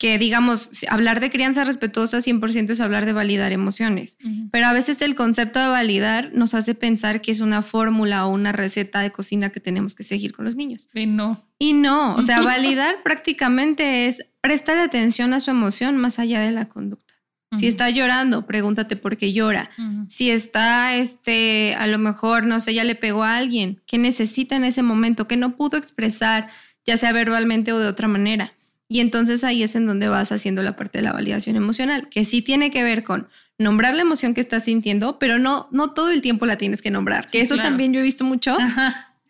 que, 0.03 0.19
digamos, 0.19 0.71
hablar 0.89 1.21
de 1.21 1.31
crianza 1.31 1.63
respetuosa 1.63 2.19
100% 2.19 2.71
es 2.71 2.81
hablar 2.81 3.07
de 3.07 3.13
validar 3.13 3.53
emociones. 3.53 4.19
Pero 4.51 4.67
a 4.67 4.73
veces 4.73 5.01
el 5.01 5.15
concepto 5.15 5.61
de 5.61 5.69
validar 5.69 6.33
nos 6.35 6.55
hace 6.55 6.75
pensar 6.75 7.21
que 7.21 7.31
es 7.31 7.41
una 7.41 7.63
fórmula 7.63 8.27
o 8.27 8.33
una 8.33 8.51
receta 8.51 8.99
de 8.99 9.13
cocina 9.13 9.51
que 9.51 9.61
tenemos 9.61 9.95
que 9.95 10.03
seguir 10.03 10.33
con 10.33 10.45
los 10.45 10.57
niños. 10.57 10.89
Y 10.93 11.07
no. 11.07 11.47
Y 11.57 11.75
no, 11.75 12.17
o 12.17 12.23
sea, 12.23 12.43
validar 12.43 13.05
prácticamente 13.05 14.09
es 14.09 14.27
prestar 14.41 14.77
atención 14.79 15.35
a 15.35 15.39
su 15.39 15.53
emoción 15.53 15.97
más 15.99 16.19
allá 16.19 16.41
de 16.41 16.51
la 16.51 16.65
conducta. 16.65 17.15
Si 17.57 17.69
está 17.69 17.89
llorando, 17.89 18.45
pregúntate 18.45 18.97
por 18.97 19.17
qué 19.17 19.33
llora. 19.33 19.71
Si 20.09 20.33
está, 20.33 20.97
este, 20.97 21.77
a 21.77 21.87
lo 21.87 21.99
mejor, 21.99 22.43
no 22.43 22.59
sé, 22.59 22.75
ya 22.75 22.83
le 22.83 22.97
pegó 22.97 23.23
a 23.23 23.37
alguien, 23.37 23.81
¿qué 23.87 23.99
necesita 23.99 24.57
en 24.57 24.65
ese 24.65 24.83
momento? 24.83 25.29
que 25.29 25.37
no 25.37 25.55
pudo 25.55 25.77
expresar, 25.77 26.49
ya 26.85 26.97
sea 26.97 27.13
verbalmente 27.13 27.73
o 27.73 27.79
de 27.79 27.87
otra 27.87 28.09
manera? 28.09 28.55
Y 28.93 29.01
entonces 29.01 29.43
ahí 29.43 29.63
es 29.63 29.75
en 29.75 29.87
donde 29.87 30.09
vas 30.09 30.33
haciendo 30.33 30.63
la 30.63 30.77
parte 30.77 30.99
de 30.99 31.05
la 31.05 31.13
validación 31.13 31.57
emocional, 31.57 32.11
que 32.11 32.27
sí 32.27 32.43
tiene 32.43 32.71
que 32.71 32.83
ver 32.83 33.05
con 33.05 33.27
nombrar 33.57 33.95
la 33.95 34.03
emoción 34.03 34.35
que 34.35 34.43
estás 34.43 34.65
sintiendo, 34.65 35.19
pero 35.19 35.39
no, 35.39 35.67
no 35.73 35.93
todo 35.93 36.11
el 36.11 36.21
tiempo 36.21 36.45
la 36.45 36.59
tienes 36.59 36.83
que 36.83 36.91
nombrar. 36.91 37.27
que 37.31 37.41
eso 37.41 37.57
también 37.57 37.95
yo 37.95 38.01
he 38.01 38.03
visto 38.03 38.23
mucho, 38.23 38.55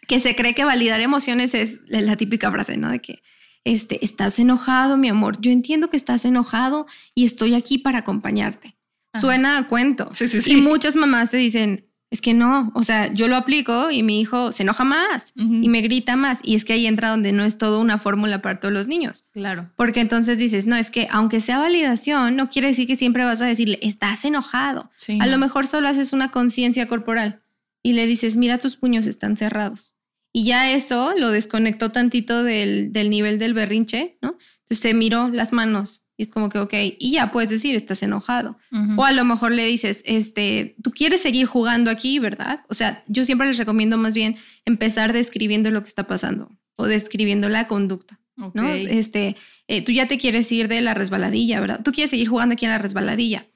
que 0.09 0.19
se 0.19 0.35
cree 0.35 0.57
que 0.57 0.65
validar 0.65 1.01
emociones 1.01 1.55
es 1.55 1.81
la 1.87 2.17
típica 2.17 2.51
frase, 2.51 2.77
¿no? 2.77 2.91
De 2.91 2.99
que 2.99 3.23
este, 3.63 4.05
estás 4.05 4.41
enojado, 4.41 4.97
mi 4.97 5.09
amor, 5.09 5.41
yo 5.41 5.53
entiendo 5.53 5.91
que 5.91 5.97
estás 5.97 6.25
enojado 6.25 6.87
y 7.15 7.25
estoy 7.25 7.55
aquí 7.55 7.79
para 7.79 7.99
acompañarte. 7.99 8.77
Suena 9.21 9.59
a 9.59 9.69
cuento. 9.69 10.11
Y 10.47 10.57
muchas 10.57 10.97
mamás 10.97 11.31
te 11.31 11.37
dicen, 11.37 11.87
es 12.13 12.21
que 12.21 12.35
no, 12.35 12.71
o 12.75 12.83
sea, 12.83 13.11
yo 13.11 13.27
lo 13.27 13.37
aplico 13.37 13.91
y 13.91 14.03
mi 14.03 14.21
hijo 14.21 14.53
se 14.53 14.65
enoja 14.65 14.85
más 14.85 15.33
y 15.35 15.71
me 15.71 15.81
grita 15.81 16.15
más. 16.15 16.41
Y 16.43 16.57
es 16.57 16.67
que 16.67 16.75
ahí 16.75 16.87
entra 16.87 17.09
donde 17.09 17.33
no 17.33 17.43
es 17.43 17.57
todo 17.57 17.81
una 17.81 17.97
fórmula 17.97 18.43
para 18.43 18.61
todos 18.61 18.75
los 18.75 18.87
niños. 18.87 19.25
Claro. 19.33 19.71
Porque 19.77 20.01
entonces 20.01 20.37
dices, 20.37 20.67
no, 20.67 20.77
es 20.77 20.91
que 20.91 21.09
aunque 21.11 21.41
sea 21.41 21.59
validación, 21.59 22.37
no 22.37 22.51
quiere 22.51 22.69
decir 22.69 22.87
que 22.87 22.97
siempre 22.97 23.25
vas 23.25 23.41
a 23.41 23.47
decirle, 23.47 23.79
estás 23.81 24.27
enojado. 24.27 24.91
a 25.21 25.27
lo 25.27 25.39
mejor 25.39 25.67
solo 25.67 25.89
haces 25.89 26.13
una 26.13 26.31
conciencia 26.31 26.87
corporal 26.87 27.41
y 27.83 27.95
le 27.95 28.07
dices, 28.07 28.37
mira, 28.37 28.59
tus 28.59 28.77
puños 28.77 29.07
están 29.07 29.39
cerrados. 29.39 29.95
Y 30.35 30.45
ya 30.45 30.71
eso 30.71 31.15
lo 31.17 31.31
desconectó 31.31 31.93
tantito 31.93 32.45
del, 32.45 32.93
nivel 32.93 33.39
del 33.39 33.55
berrinche, 33.55 34.19
¿no? 34.21 34.37
Entonces 34.65 34.81
se 34.81 34.93
miró 34.93 35.31
las 35.31 35.55
manos 35.55 36.02
y 36.17 36.25
es 36.25 36.29
como 36.29 36.49
que, 36.49 36.59
ok, 36.59 36.75
y 36.99 37.13
ya 37.13 37.33
puedes 37.33 37.51
decir, 37.51 37.75
estás 37.75 38.03
enojado. 38.03 38.59
O 38.97 39.05
a 39.05 39.13
lo 39.13 39.25
mejor 39.25 39.53
le 39.53 39.65
dices, 39.65 40.03
este, 40.07 40.77
tú 40.83 40.91
quieres 40.91 41.23
seguir 41.23 41.47
jugando 41.47 41.91
aquí, 41.91 42.19
¿verdad? 42.19 42.61
O 42.69 42.75
sea, 42.75 43.03
yo 43.07 43.25
siempre 43.25 43.47
les 43.47 43.59
recomiendo 43.59 43.97
más 43.97 44.15
bien 44.15 44.37
empezar 44.65 45.13
describiendo 45.13 45.71
lo 45.71 45.83
que 45.83 45.89
está 45.89 46.07
pasando 46.07 46.51
o 46.77 46.87
describiendo 46.87 47.49
la 47.49 47.67
conducta, 47.67 48.21
¿no? 48.37 48.69
Este, 48.73 49.37
eh, 49.69 49.83
tú 49.83 49.93
ya 49.93 50.07
te 50.07 50.19
quieres 50.19 50.51
ir 50.53 50.69
de 50.69 50.81
la 50.83 50.95
resbaladilla, 50.95 51.61
¿verdad? 51.61 51.81
Tú 51.83 51.93
quieres 51.93 52.11
seguir 52.11 52.29
jugando 52.29 52.55
aquí 52.55 52.67
en 52.67 52.73
la 52.73 52.79
resbaladilla. 52.79 53.47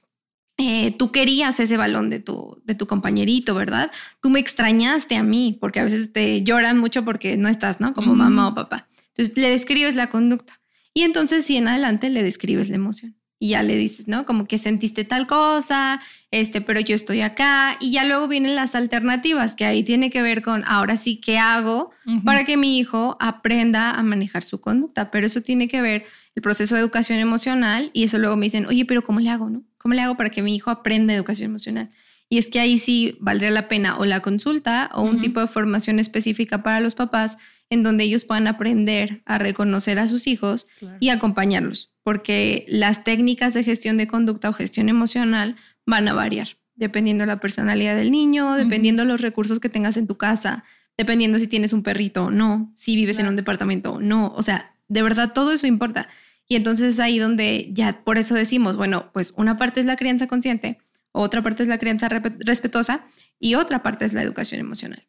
Eh, 0.58 0.92
tú 0.92 1.12
querías 1.12 1.60
ese 1.60 1.76
balón 1.76 2.08
de 2.08 2.20
tu, 2.20 2.62
de 2.64 2.74
tu 2.74 2.86
compañerito, 2.86 3.54
¿verdad? 3.54 3.90
Tú 4.22 4.30
me 4.30 4.40
extrañaste 4.40 5.16
a 5.16 5.22
mí, 5.22 5.58
porque 5.60 5.80
a 5.80 5.84
veces 5.84 6.12
te 6.14 6.42
lloran 6.42 6.78
mucho 6.78 7.04
porque 7.04 7.36
no 7.36 7.48
estás, 7.48 7.80
¿no? 7.80 7.92
Como 7.92 8.14
mamá 8.14 8.48
o 8.48 8.54
papá. 8.54 8.88
Entonces 9.08 9.36
le 9.36 9.50
describes 9.50 9.94
la 9.94 10.08
conducta 10.08 10.55
y 10.96 11.02
entonces 11.02 11.44
si 11.44 11.58
en 11.58 11.68
adelante 11.68 12.08
le 12.08 12.22
describes 12.22 12.70
la 12.70 12.76
emoción 12.76 13.18
y 13.38 13.50
ya 13.50 13.62
le 13.62 13.76
dices, 13.76 14.08
¿no? 14.08 14.24
Como 14.24 14.46
que 14.46 14.56
sentiste 14.56 15.04
tal 15.04 15.26
cosa, 15.26 16.00
este, 16.30 16.62
pero 16.62 16.80
yo 16.80 16.94
estoy 16.94 17.20
acá 17.20 17.76
y 17.82 17.90
ya 17.90 18.06
luego 18.06 18.28
vienen 18.28 18.56
las 18.56 18.74
alternativas, 18.74 19.54
que 19.54 19.66
ahí 19.66 19.82
tiene 19.82 20.08
que 20.08 20.22
ver 20.22 20.40
con, 20.40 20.64
ahora 20.66 20.96
sí, 20.96 21.20
¿qué 21.20 21.36
hago 21.36 21.90
para 22.24 22.46
que 22.46 22.56
mi 22.56 22.78
hijo 22.78 23.18
aprenda 23.20 23.90
a 23.90 24.02
manejar 24.02 24.42
su 24.42 24.58
conducta? 24.62 25.10
Pero 25.10 25.26
eso 25.26 25.42
tiene 25.42 25.68
que 25.68 25.82
ver 25.82 26.06
el 26.34 26.40
proceso 26.40 26.76
de 26.76 26.80
educación 26.80 27.18
emocional 27.18 27.90
y 27.92 28.04
eso 28.04 28.16
luego 28.16 28.38
me 28.38 28.46
dicen, 28.46 28.64
oye, 28.64 28.86
pero 28.86 29.04
¿cómo 29.04 29.20
le 29.20 29.28
hago, 29.28 29.50
no? 29.50 29.64
¿Cómo 29.76 29.92
le 29.92 30.00
hago 30.00 30.16
para 30.16 30.30
que 30.30 30.40
mi 30.40 30.56
hijo 30.56 30.70
aprenda 30.70 31.12
educación 31.12 31.50
emocional? 31.50 31.90
Y 32.30 32.38
es 32.38 32.48
que 32.48 32.58
ahí 32.58 32.78
sí 32.78 33.18
valdría 33.20 33.50
la 33.50 33.68
pena 33.68 33.98
o 33.98 34.06
la 34.06 34.20
consulta 34.20 34.90
o 34.94 35.02
un 35.02 35.20
tipo 35.20 35.40
de 35.40 35.46
formación 35.46 36.00
específica 36.00 36.62
para 36.62 36.80
los 36.80 36.94
papás 36.94 37.36
en 37.70 37.82
donde 37.82 38.04
ellos 38.04 38.24
puedan 38.24 38.46
aprender 38.46 39.22
a 39.26 39.38
reconocer 39.38 39.98
a 39.98 40.08
sus 40.08 40.26
hijos 40.26 40.66
y 41.00 41.08
acompañarlos, 41.08 41.92
porque 42.02 42.64
las 42.68 43.04
técnicas 43.04 43.54
de 43.54 43.64
gestión 43.64 43.96
de 43.96 44.06
conducta 44.06 44.48
o 44.48 44.52
gestión 44.52 44.88
emocional 44.88 45.56
van 45.84 46.06
a 46.08 46.12
variar, 46.12 46.48
dependiendo 46.74 47.22
de 47.22 47.28
la 47.28 47.40
personalidad 47.40 47.96
del 47.96 48.10
niño, 48.10 48.54
dependiendo 48.54 49.02
de 49.02 49.08
los 49.08 49.20
recursos 49.20 49.60
que 49.60 49.68
tengas 49.68 49.96
en 49.96 50.06
tu 50.06 50.16
casa, 50.16 50.64
dependiendo 50.96 51.38
si 51.38 51.48
tienes 51.48 51.72
un 51.72 51.82
perrito 51.82 52.26
o 52.26 52.30
no, 52.30 52.72
si 52.76 52.94
vives 52.96 53.18
en 53.18 53.28
un 53.28 53.36
departamento 53.36 53.94
o 53.94 54.00
no, 54.00 54.32
o 54.36 54.42
sea, 54.42 54.74
de 54.88 55.02
verdad 55.02 55.32
todo 55.32 55.52
eso 55.52 55.66
importa. 55.66 56.08
Y 56.48 56.54
entonces 56.54 56.90
es 56.90 57.00
ahí 57.00 57.18
donde 57.18 57.70
ya 57.72 58.04
por 58.04 58.18
eso 58.18 58.34
decimos, 58.34 58.76
bueno, 58.76 59.10
pues 59.12 59.34
una 59.36 59.56
parte 59.56 59.80
es 59.80 59.86
la 59.86 59.96
crianza 59.96 60.28
consciente, 60.28 60.78
otra 61.10 61.42
parte 61.42 61.62
es 61.62 61.68
la 61.68 61.78
crianza 61.78 62.08
respetuosa 62.08 63.06
y 63.40 63.56
otra 63.56 63.82
parte 63.82 64.04
es 64.04 64.12
la 64.12 64.22
educación 64.22 64.60
emocional. 64.60 65.06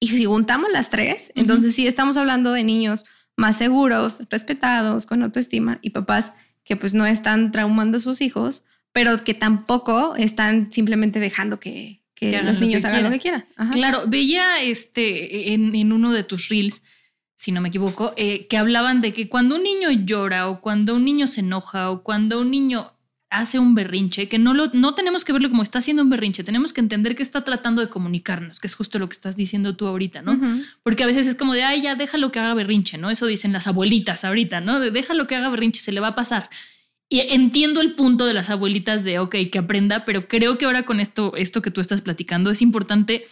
Y 0.00 0.08
si 0.08 0.24
juntamos 0.24 0.70
las 0.72 0.90
tres, 0.90 1.32
entonces 1.34 1.74
sí 1.74 1.86
estamos 1.86 2.16
hablando 2.16 2.52
de 2.52 2.64
niños 2.64 3.04
más 3.36 3.58
seguros, 3.58 4.22
respetados, 4.30 5.06
con 5.06 5.22
autoestima 5.22 5.78
y 5.82 5.90
papás 5.90 6.32
que 6.64 6.76
pues 6.76 6.94
no 6.94 7.06
están 7.06 7.52
traumando 7.52 7.98
a 7.98 8.00
sus 8.00 8.20
hijos, 8.20 8.64
pero 8.92 9.24
que 9.24 9.34
tampoco 9.34 10.16
están 10.16 10.72
simplemente 10.72 11.20
dejando 11.20 11.60
que, 11.60 12.02
los 12.20 12.60
niños 12.60 12.84
hagan 12.84 13.04
lo 13.04 13.10
que 13.10 13.20
quieran. 13.20 13.46
Claro, 13.72 14.04
veía 14.06 14.62
este 14.62 15.52
en, 15.52 15.92
uno 15.92 16.12
de 16.12 16.24
tus 16.24 16.48
reels, 16.48 16.82
si 17.36 17.52
no 17.52 17.60
me 17.60 17.68
equivoco, 17.68 18.14
eh, 18.16 18.46
que 18.48 18.56
hablaban 18.56 19.02
de 19.02 19.12
que 19.12 19.28
cuando 19.28 19.56
un 19.56 19.62
niño 19.62 19.90
llora 19.90 20.48
o 20.48 20.62
cuando 20.62 20.94
un 20.96 21.04
niño 21.04 21.26
se 21.26 21.40
enoja 21.40 21.90
o 21.90 22.02
cuando 22.02 22.40
un 22.40 22.50
niño 22.50 22.95
hace 23.36 23.58
un 23.58 23.74
berrinche, 23.74 24.28
que 24.28 24.38
no, 24.38 24.54
lo, 24.54 24.70
no 24.72 24.94
tenemos 24.94 25.24
que 25.24 25.32
verlo 25.32 25.50
como 25.50 25.62
está 25.62 25.80
haciendo 25.80 26.02
un 26.02 26.10
berrinche, 26.10 26.42
tenemos 26.42 26.72
que 26.72 26.80
entender 26.80 27.14
que 27.14 27.22
está 27.22 27.44
tratando 27.44 27.82
de 27.82 27.88
comunicarnos, 27.88 28.60
que 28.60 28.66
es 28.66 28.74
justo 28.74 28.98
lo 28.98 29.08
que 29.08 29.12
estás 29.12 29.36
diciendo 29.36 29.76
tú 29.76 29.86
ahorita, 29.86 30.22
¿no? 30.22 30.40
Porque 30.82 31.02
a 31.02 31.06
veces 31.06 31.26
es 31.26 31.34
como 31.34 31.52
de, 31.52 31.62
ay, 31.62 31.82
ya 31.82 31.94
déjalo 31.94 32.32
que 32.32 32.38
haga 32.38 32.54
berrinche, 32.54 32.96
¿no? 32.96 33.10
Eso 33.10 33.26
dicen 33.26 33.52
las 33.52 33.66
abuelitas 33.66 34.24
ahorita, 34.24 34.60
¿no? 34.60 34.80
De 34.80 34.90
déjalo 34.90 35.26
que 35.26 35.36
haga 35.36 35.50
berrinche, 35.50 35.80
se 35.80 35.92
le 35.92 36.00
va 36.00 36.08
a 36.08 36.14
pasar. 36.14 36.48
Y 37.08 37.20
entiendo 37.20 37.80
el 37.80 37.94
punto 37.94 38.26
de 38.26 38.34
las 38.34 38.50
abuelitas 38.50 39.04
de, 39.04 39.18
ok, 39.18 39.36
que 39.52 39.58
aprenda, 39.58 40.04
pero 40.04 40.28
creo 40.28 40.56
que 40.56 40.64
ahora 40.64 40.84
con 40.84 40.98
esto, 40.98 41.34
esto 41.36 41.62
que 41.62 41.70
tú 41.70 41.80
estás 41.80 42.00
platicando, 42.00 42.50
es 42.50 42.62
importante 42.62 43.26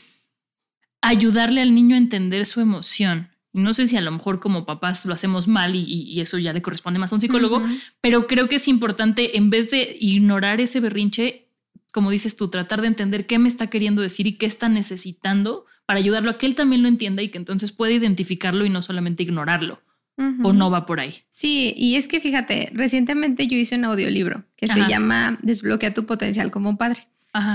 ayudarle 1.00 1.60
al 1.60 1.74
niño 1.74 1.96
a 1.96 1.98
entender 1.98 2.46
su 2.46 2.60
emoción, 2.60 3.30
no 3.54 3.72
sé 3.72 3.86
si 3.86 3.96
a 3.96 4.00
lo 4.00 4.10
mejor 4.10 4.40
como 4.40 4.66
papás 4.66 5.06
lo 5.06 5.14
hacemos 5.14 5.46
mal 5.46 5.76
y, 5.76 6.20
eso 6.20 6.38
ya 6.38 6.52
le 6.52 6.60
corresponde 6.60 6.98
más 6.98 7.12
a 7.12 7.16
un 7.16 7.20
psicólogo, 7.20 7.62
pero 8.00 8.26
creo 8.26 8.48
que 8.48 8.56
es 8.56 8.68
importante, 8.68 9.36
en 9.36 9.48
vez 9.48 9.70
de 9.70 9.96
ignorar 10.00 10.60
ese 10.60 10.80
berrinche, 10.80 11.46
como 11.92 12.10
dices 12.10 12.36
tú, 12.36 12.48
tratar 12.48 12.80
de 12.80 12.88
entender 12.88 13.26
qué 13.26 13.38
me 13.38 13.48
está 13.48 13.68
queriendo 13.68 14.02
decir 14.02 14.26
y 14.26 14.32
qué 14.32 14.46
está 14.46 14.68
necesitando 14.68 15.66
para 15.86 16.00
ayudarlo 16.00 16.32
a 16.32 16.38
que 16.38 16.46
él 16.46 16.56
también 16.56 16.82
lo 16.82 16.88
entienda 16.88 17.22
y 17.22 17.28
que 17.28 17.38
entonces 17.38 17.70
pueda 17.70 17.92
identificarlo 17.92 18.66
y 18.66 18.70
no 18.70 18.82
solamente 18.82 19.22
ignorarlo. 19.22 19.80
o 20.16 20.52
no 20.52 20.70
va 20.70 20.86
por 20.86 20.98
ahí. 21.00 21.22
Sí, 21.28 21.74
y 21.76 21.94
es 21.94 22.08
que 22.08 22.20
fíjate, 22.20 22.70
recientemente 22.72 23.46
yo 23.46 23.56
hice 23.56 23.76
un 23.76 23.84
audiolibro 23.84 24.44
que 24.56 24.68
se 24.68 24.80
llama 24.88 25.38
Desbloquea 25.42 25.94
tu 25.94 26.06
potencial 26.06 26.50
como 26.50 26.76
padre. 26.76 27.06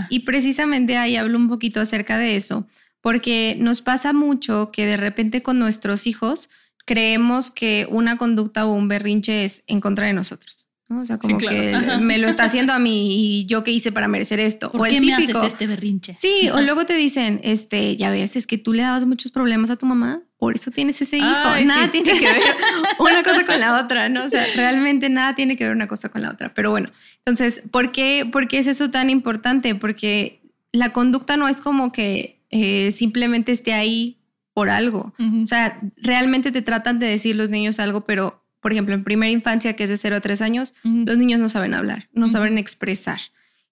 Y 0.10 0.20
precisamente 0.20 0.98
ahí 0.98 1.16
hablo 1.16 1.38
un 1.38 1.50
poquito 1.50 1.80
acerca 1.80 2.18
de 2.18 2.36
eso, 2.36 2.68
porque 3.02 3.56
nos 3.60 3.82
pasa 3.82 4.14
mucho 4.14 4.72
que 4.72 4.86
de 4.86 4.98
repente 4.98 5.42
con 5.42 5.60
nuestros 5.60 6.08
hijos 6.08 6.50
creemos 6.86 7.52
que 7.52 7.88
una 7.90 8.18
conducta 8.18 8.66
o 8.66 8.74
un 8.74 8.88
berrinche 8.88 9.46
es 9.46 9.64
en 9.68 9.80
contra 9.80 10.08
de 10.08 10.14
nosotros. 10.14 10.60
O 10.92 11.06
sea, 11.06 11.20
como 11.20 11.38
que 11.38 11.78
me 12.02 12.18
lo 12.18 12.28
está 12.28 12.46
haciendo 12.46 12.74
a 12.74 12.80
mí 12.80 13.42
y 13.42 13.46
yo 13.46 13.64
qué 13.64 13.70
hice 13.70 13.92
para 13.92 14.08
merecer 14.08 14.40
esto. 14.40 14.72
o 14.74 14.88
el 14.88 15.00
típico. 15.00 15.44
este 15.44 15.68
berrinche? 15.68 16.16
Sí, 16.16 16.50
o 16.52 16.62
luego 16.62 16.88
te 16.88 16.96
dicen, 16.96 17.40
este, 17.44 17.96
ya 17.96 18.10
ves, 18.10 18.36
es 18.36 18.48
que 18.48 18.58
tú 18.58 18.74
le 18.74 18.82
dabas 18.82 19.06
muchos 19.06 19.32
problemas 19.32 19.70
a 19.70 19.76
tu 19.76 19.86
mamá, 19.86 20.24
por 20.38 20.56
eso 20.56 20.72
tienes 20.72 21.00
ese 21.00 21.18
hijo. 21.18 21.28
nada 21.28 21.92
tiene 21.92 22.12
que 22.18 22.26
ver 22.26 22.42
una 23.00 23.22
cosa 23.22 23.46
con 23.46 23.60
la 23.60 23.80
otra, 23.80 24.10
¿no? 24.10 24.24
O 24.24 24.30
sea, 24.30 24.44
realmente 24.56 25.10
nada 25.10 25.36
tiene 25.36 25.56
que 25.56 25.66
ver 25.66 25.76
una 25.76 25.88
cosa 25.88 26.10
con 26.10 26.24
la 26.24 26.32
otra. 26.32 26.56
Pero 26.56 26.72
bueno, 26.72 26.90
entonces, 27.20 27.62
¿por 27.70 27.92
qué, 27.92 28.28
por 28.32 28.48
qué 28.48 28.58
es 28.58 28.66
eso 28.66 28.90
tan 28.90 29.12
importante? 29.12 29.76
Porque 29.76 30.42
la 30.72 30.92
conducta 30.92 31.38
no 31.38 31.48
es 31.48 31.58
como 31.58 31.92
que 31.92 32.39
eh, 32.50 32.92
simplemente 32.92 33.52
esté 33.52 33.74
ahí 33.74 34.20
por 34.54 34.70
algo. 34.70 35.14
O 35.42 35.46
sea, 35.46 35.80
realmente 35.98 36.52
te 36.52 36.62
tratan 36.62 37.00
de 37.00 37.08
decir 37.08 37.36
los 37.36 37.50
niños 37.50 37.80
algo, 37.80 38.06
pero 38.06 38.44
por 38.62 38.74
ejemplo, 38.74 38.94
en 38.94 39.04
primera 39.04 39.32
infancia, 39.32 39.76
que 39.76 39.86
es 39.86 39.90
de 39.90 39.98
0 39.98 40.18
a 40.18 40.22
3 40.22 40.42
años, 40.42 40.74
los 40.84 41.18
niños 41.18 41.40
no 41.40 41.50
saben 41.50 41.74
hablar, 41.74 42.10
no 42.14 42.30
saben 42.30 42.58
expresar. 42.58 43.20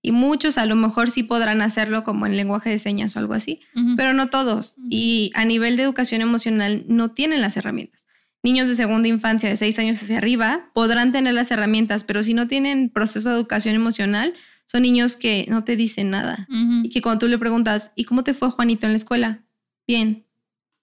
Y 0.02 0.12
muchos 0.12 0.58
a 0.58 0.66
lo 0.66 0.76
mejor 0.76 1.12
sí 1.12 1.24
podrán 1.24 1.62
hacerlo 1.62 2.04
como 2.04 2.26
en 2.26 2.38
lenguaje 2.38 2.70
de 2.70 2.80
señas 2.80 3.16
o 3.16 3.20
algo 3.20 3.34
así, 3.34 3.60
pero 3.98 4.13
no 4.13 4.30
todos. 4.30 4.76
Y 4.90 5.32
a 5.36 5.44
nivel 5.44 5.76
de 5.76 5.84
educación 5.84 6.22
emocional 6.22 6.86
no 6.88 7.12
tienen 7.12 7.42
las 7.42 7.58
herramientas. 7.58 8.06
Niños 8.44 8.70
de 8.70 8.76
segunda 8.76 9.10
infancia, 9.10 9.50
de 9.50 9.58
6 9.58 9.80
años 9.80 10.02
hacia 10.02 10.20
arriba, 10.20 10.70
podrán 10.74 11.12
tener 11.12 11.34
las 11.34 11.52
herramientas, 11.52 12.06
pero 12.06 12.24
si 12.24 12.34
no 12.34 12.48
tienen 12.48 12.90
proceso 12.90 13.30
de 13.30 13.36
educación 13.36 13.76
emocional, 13.76 14.34
son 14.68 14.84
niños 14.84 15.18
que 15.18 15.46
no 15.50 15.64
te 15.64 15.76
dicen 15.76 16.12
nada. 16.12 16.48
Y 16.84 16.90
que 16.90 17.02
cuando 17.02 17.20
tú 17.20 17.28
le 17.28 17.40
preguntas, 17.40 17.92
¿y 17.96 18.04
cómo 18.04 18.24
te 18.24 18.34
fue 18.34 18.52
Juanito 18.52 18.86
en 18.86 18.94
la 18.94 18.98
escuela? 18.98 19.44
Bien. 19.88 20.26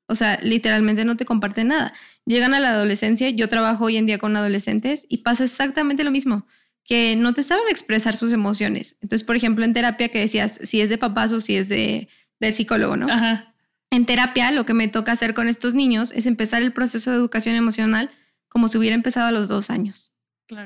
O 0.07 0.15
sea, 0.15 0.39
literalmente 0.43 1.05
no 1.05 1.17
te 1.17 1.25
comparten 1.25 1.69
nada 1.69 1.95
llegan 2.27 2.55
a 2.55 2.61
la 2.61 2.71
adolescencia, 2.71 3.31
yo 3.31 3.49
trabajo 3.49 3.85
hoy 3.85 3.97
en 3.97 4.07
día 4.07 4.19
con 4.19 4.37
adolescentes 4.37 5.07
y 5.09 5.19
pasa 5.19 5.45
exactamente 5.45 6.05
lo 6.05 6.11
mismo, 6.11 6.47
que 6.85 7.17
no 7.17 7.35
te 7.35 7.43
saben 7.43 7.65
expresar 7.69 8.17
sus 8.17 8.33
emociones. 8.33 8.97
Entonces, 9.01 9.25
por 9.25 9.37
ejemplo, 9.37 9.65
en 9.65 9.75
terapia 9.75 10.09
que 10.09 10.21
decías, 10.21 10.59
si 10.63 10.81
es 10.81 10.89
de 10.89 10.99
papás 10.99 11.33
o 11.33 11.41
si 11.41 11.57
es 11.57 11.69
de, 11.69 12.09
del 12.41 12.53
psicólogo, 12.53 12.97
¿no? 12.97 13.07
En 13.91 14.07
terapia 14.07 14.51
lo 14.51 14.67
que 14.67 14.75
me 14.75 14.89
toca 14.89 15.13
hacer 15.13 15.35
con 15.35 15.49
estos 15.49 15.75
niños 15.75 16.13
es 16.13 16.27
empezar 16.27 16.63
el 16.63 16.73
proceso 16.73 17.11
de 17.11 17.17
educación 17.17 17.55
emocional 17.55 18.11
como 18.49 18.69
si 18.69 18.79
hubiera 18.79 18.97
empezado 18.97 19.27
a 19.27 19.33
los 19.33 19.49
dos 19.49 19.71
años. 19.71 20.13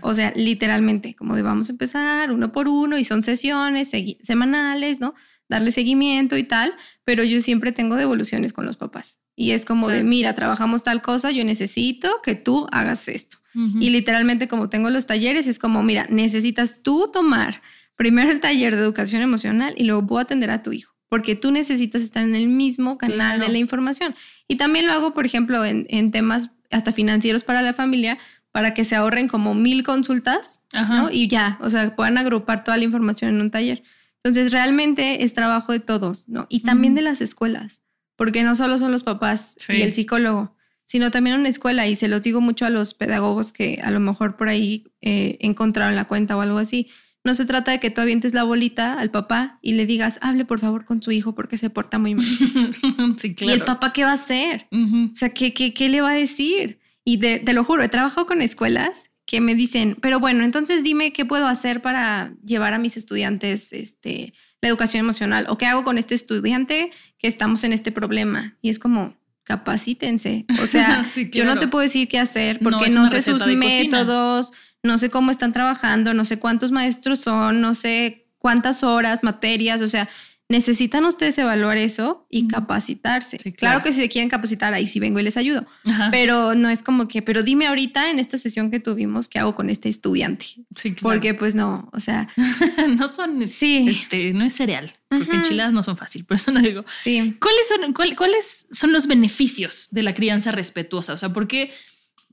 O 0.02 0.14
sea, 0.14 0.32
literalmente, 0.34 1.14
como 1.14 1.36
de 1.36 1.42
vamos 1.42 1.68
a 1.68 1.72
empezar 1.72 2.32
uno 2.32 2.52
por 2.52 2.68
uno 2.68 2.98
y 2.98 3.04
son 3.04 3.22
sesiones 3.22 3.90
semanales, 4.22 5.00
¿no? 5.00 5.14
Darle 5.48 5.72
seguimiento 5.72 6.36
y 6.36 6.44
tal, 6.44 6.72
pero 7.04 7.24
yo 7.24 7.40
siempre 7.40 7.72
tengo 7.72 7.96
devoluciones 7.96 8.52
con 8.52 8.66
los 8.66 8.76
papás. 8.76 9.20
Y 9.34 9.52
es 9.52 9.64
como 9.64 9.88
de, 9.88 10.02
mira, 10.02 10.34
trabajamos 10.34 10.82
tal 10.82 11.00
cosa, 11.00 11.30
yo 11.30 11.44
necesito 11.44 12.08
que 12.24 12.34
tú 12.34 12.66
hagas 12.72 13.06
esto. 13.08 13.38
Y 13.80 13.90
literalmente 13.90 14.46
como 14.46 14.68
tengo 14.68 14.88
los 14.88 15.06
talleres, 15.06 15.48
es 15.48 15.58
como, 15.58 15.82
mira, 15.82 16.06
necesitas 16.10 16.80
tú 16.82 17.10
tomar 17.12 17.60
primero 17.96 18.30
el 18.30 18.40
taller 18.40 18.76
de 18.76 18.82
educación 18.82 19.20
emocional 19.20 19.74
y 19.76 19.84
luego 19.84 20.06
puedo 20.06 20.20
atender 20.20 20.50
a 20.50 20.62
tu 20.62 20.72
hijo, 20.72 20.94
porque 21.08 21.34
tú 21.34 21.50
necesitas 21.50 22.02
estar 22.02 22.22
en 22.22 22.36
el 22.36 22.46
mismo 22.46 22.98
canal 22.98 23.40
de 23.40 23.48
la 23.48 23.58
información. 23.58 24.14
Y 24.46 24.56
también 24.56 24.86
lo 24.86 24.92
hago, 24.92 25.12
por 25.12 25.26
ejemplo, 25.26 25.64
en, 25.64 25.86
en, 25.90 26.12
temas 26.12 26.50
hasta 26.70 26.92
financieros 26.92 27.42
para 27.42 27.62
la 27.62 27.74
familia, 27.74 28.18
para 28.58 28.74
que 28.74 28.84
se 28.84 28.96
ahorren 28.96 29.28
como 29.28 29.54
mil 29.54 29.84
consultas, 29.84 30.62
¿no? 30.72 31.10
Y 31.12 31.28
ya, 31.28 31.58
o 31.60 31.70
sea, 31.70 31.94
puedan 31.94 32.18
agrupar 32.18 32.64
toda 32.64 32.76
la 32.76 32.82
información 32.82 33.30
en 33.30 33.40
un 33.40 33.52
taller. 33.52 33.84
Entonces, 34.16 34.50
realmente 34.50 35.22
es 35.22 35.32
trabajo 35.32 35.70
de 35.70 35.78
todos, 35.78 36.28
¿no? 36.28 36.46
Y 36.48 36.64
también 36.64 36.96
de 36.96 37.02
las 37.02 37.20
escuelas 37.20 37.82
porque 38.18 38.42
no 38.42 38.56
solo 38.56 38.80
son 38.80 38.90
los 38.90 39.04
papás 39.04 39.56
y 39.68 39.80
el 39.80 39.92
psicólogo, 39.92 40.56
sino 40.84 41.12
también 41.12 41.38
una 41.38 41.48
escuela. 41.48 41.86
Y 41.86 41.94
se 41.94 42.08
los 42.08 42.20
digo 42.20 42.40
mucho 42.40 42.66
a 42.66 42.70
los 42.70 42.92
pedagogos 42.92 43.52
que 43.52 43.80
a 43.80 43.92
lo 43.92 44.00
mejor 44.00 44.36
por 44.36 44.48
ahí 44.48 44.88
eh, 45.00 45.38
encontraron 45.40 45.94
la 45.94 46.06
cuenta 46.06 46.36
o 46.36 46.40
algo 46.40 46.58
así. 46.58 46.88
No 47.22 47.36
se 47.36 47.46
trata 47.46 47.70
de 47.70 47.78
que 47.78 47.90
tú 47.90 48.00
avientes 48.00 48.34
la 48.34 48.42
bolita 48.42 48.94
al 48.94 49.12
papá 49.12 49.60
y 49.62 49.74
le 49.74 49.86
digas, 49.86 50.18
hable 50.20 50.44
por 50.44 50.58
favor 50.58 50.84
con 50.84 51.00
su 51.00 51.12
hijo 51.12 51.36
porque 51.36 51.56
se 51.56 51.70
porta 51.70 52.00
muy 52.00 52.16
mal. 52.16 52.26
sí, 53.18 53.36
claro. 53.36 53.52
¿Y 53.52 53.54
el 53.54 53.64
papá 53.64 53.92
qué 53.92 54.02
va 54.02 54.10
a 54.10 54.14
hacer? 54.14 54.66
O 54.72 55.14
sea, 55.14 55.28
¿qué, 55.28 55.54
qué, 55.54 55.72
qué 55.72 55.88
le 55.88 56.00
va 56.00 56.10
a 56.10 56.14
decir? 56.14 56.77
Y 57.08 57.16
te 57.16 57.54
lo 57.54 57.64
juro, 57.64 57.82
he 57.82 57.88
trabajado 57.88 58.26
con 58.26 58.42
escuelas 58.42 59.08
que 59.24 59.40
me 59.40 59.54
dicen, 59.54 59.96
pero 60.02 60.20
bueno, 60.20 60.44
entonces 60.44 60.82
dime 60.82 61.10
qué 61.14 61.24
puedo 61.24 61.46
hacer 61.46 61.80
para 61.80 62.34
llevar 62.44 62.74
a 62.74 62.78
mis 62.78 62.98
estudiantes 62.98 63.72
este, 63.72 64.34
la 64.60 64.68
educación 64.68 65.00
emocional 65.00 65.46
o 65.48 65.56
qué 65.56 65.64
hago 65.64 65.84
con 65.84 65.96
este 65.96 66.14
estudiante 66.14 66.90
que 67.18 67.26
estamos 67.26 67.64
en 67.64 67.72
este 67.72 67.92
problema. 67.92 68.58
Y 68.60 68.68
es 68.68 68.78
como, 68.78 69.16
capacítense. 69.42 70.44
O 70.62 70.66
sea, 70.66 71.08
yo 71.32 71.46
no 71.46 71.56
te 71.58 71.66
puedo 71.66 71.82
decir 71.82 72.08
qué 72.08 72.18
hacer 72.18 72.58
porque 72.58 72.90
no, 72.90 73.08
sé 73.08 73.22
sus 73.22 73.46
métodos, 73.46 74.52
no 74.82 74.98
sé 74.98 75.08
cómo 75.08 75.30
están 75.30 75.54
trabajando, 75.54 76.12
no 76.12 76.26
sé 76.26 76.38
cuántos 76.38 76.72
maestros 76.72 77.20
son, 77.20 77.62
no 77.62 77.72
sé 77.72 78.26
cuántas 78.36 78.82
horas, 78.82 79.22
materias, 79.22 79.80
o 79.80 79.88
sea, 79.88 80.10
necesitan 80.48 81.04
ustedes 81.04 81.36
evaluar 81.36 81.76
eso 81.76 82.26
y 82.30 82.48
capacitarse. 82.48 83.38
claro. 83.52 83.82
que 83.82 83.92
si 83.92 84.00
se 84.00 84.08
quieren 84.08 84.30
capacitar, 84.30 84.72
ahí 84.72 84.86
sí 84.86 84.98
vengo 84.98 85.20
y 85.20 85.22
les 85.22 85.36
ayudo. 85.36 85.66
Pero 86.10 86.54
no 86.54 86.70
es 86.70 86.82
como 86.82 87.06
que, 87.06 87.20
pero 87.20 87.42
dime 87.42 87.66
ahorita 87.66 88.10
en 88.10 88.18
esta 88.18 88.38
sesión 88.38 88.70
que 88.70 88.80
tuvimos, 88.80 89.28
¿qué 89.28 89.38
hago 89.38 89.54
con 89.54 89.68
este 89.68 89.88
estudiante? 89.88 90.46
Sí, 90.74 90.94
claro. 90.94 91.02
Porque 91.02 91.34
pues 91.34 91.54
no, 91.54 91.90
o 91.92 92.00
sea. 92.00 92.28
no 92.98 93.08
son, 93.08 93.46
sí. 93.46 93.86
este, 93.90 94.32
no 94.32 94.44
es 94.44 94.54
cereal, 94.54 94.92
porque 95.08 95.36
enchiladas 95.36 95.74
no 95.74 95.82
son 95.82 95.96
fácil, 95.96 96.24
por 96.24 96.36
eso 96.36 96.50
no 96.50 96.60
digo. 96.60 96.84
Sí. 97.02 97.36
¿Cuáles 97.40 97.68
son, 97.68 97.92
¿Cuáles 97.92 98.66
son 98.72 98.92
los 98.92 99.06
beneficios 99.06 99.88
de 99.90 100.02
la 100.02 100.14
crianza 100.14 100.50
respetuosa? 100.50 101.12
O 101.12 101.18
sea, 101.18 101.32
¿por 101.32 101.46
qué 101.46 101.72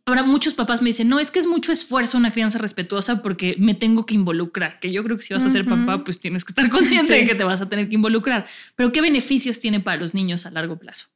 Ahora 0.08 0.22
muchos 0.22 0.54
papás 0.54 0.84
me 0.84 0.90
dicen, 0.90 1.10
no, 1.10 1.20
es 1.20 1.32
que 1.32 1.40
es 1.40 1.48
mucho 1.48 1.72
esfuerzo 1.72 2.18
una 2.18 2.32
crianza 2.32 2.60
respetuosa 2.60 3.24
porque 3.24 3.56
me 3.58 3.74
tengo 3.74 4.06
que 4.06 4.14
involucrar, 4.14 4.80
que 4.80 4.92
yo 4.92 5.04
creo 5.04 5.18
que 5.18 5.24
si 5.24 5.34
vas 5.34 5.44
a 5.44 5.50
ser 5.50 5.66
papá, 5.66 6.04
pues 6.04 6.20
tienes 6.20 6.46
que 6.46 6.52
estar 6.52 6.70
consciente 6.70 7.14
de 7.14 7.26
que 7.26 7.34
te 7.34 7.44
vas 7.44 7.60
a 7.60 7.70
tener 7.70 7.90
que 7.90 7.96
involucrar. 7.96 8.46
Pero 8.76 8.92
¿qué 8.92 9.02
beneficios 9.02 9.60
tiene 9.60 9.80
para 9.80 9.98
los 9.98 10.14
niños 10.14 10.46
a 10.46 10.52
largo 10.52 10.78
plazo? 10.78 11.08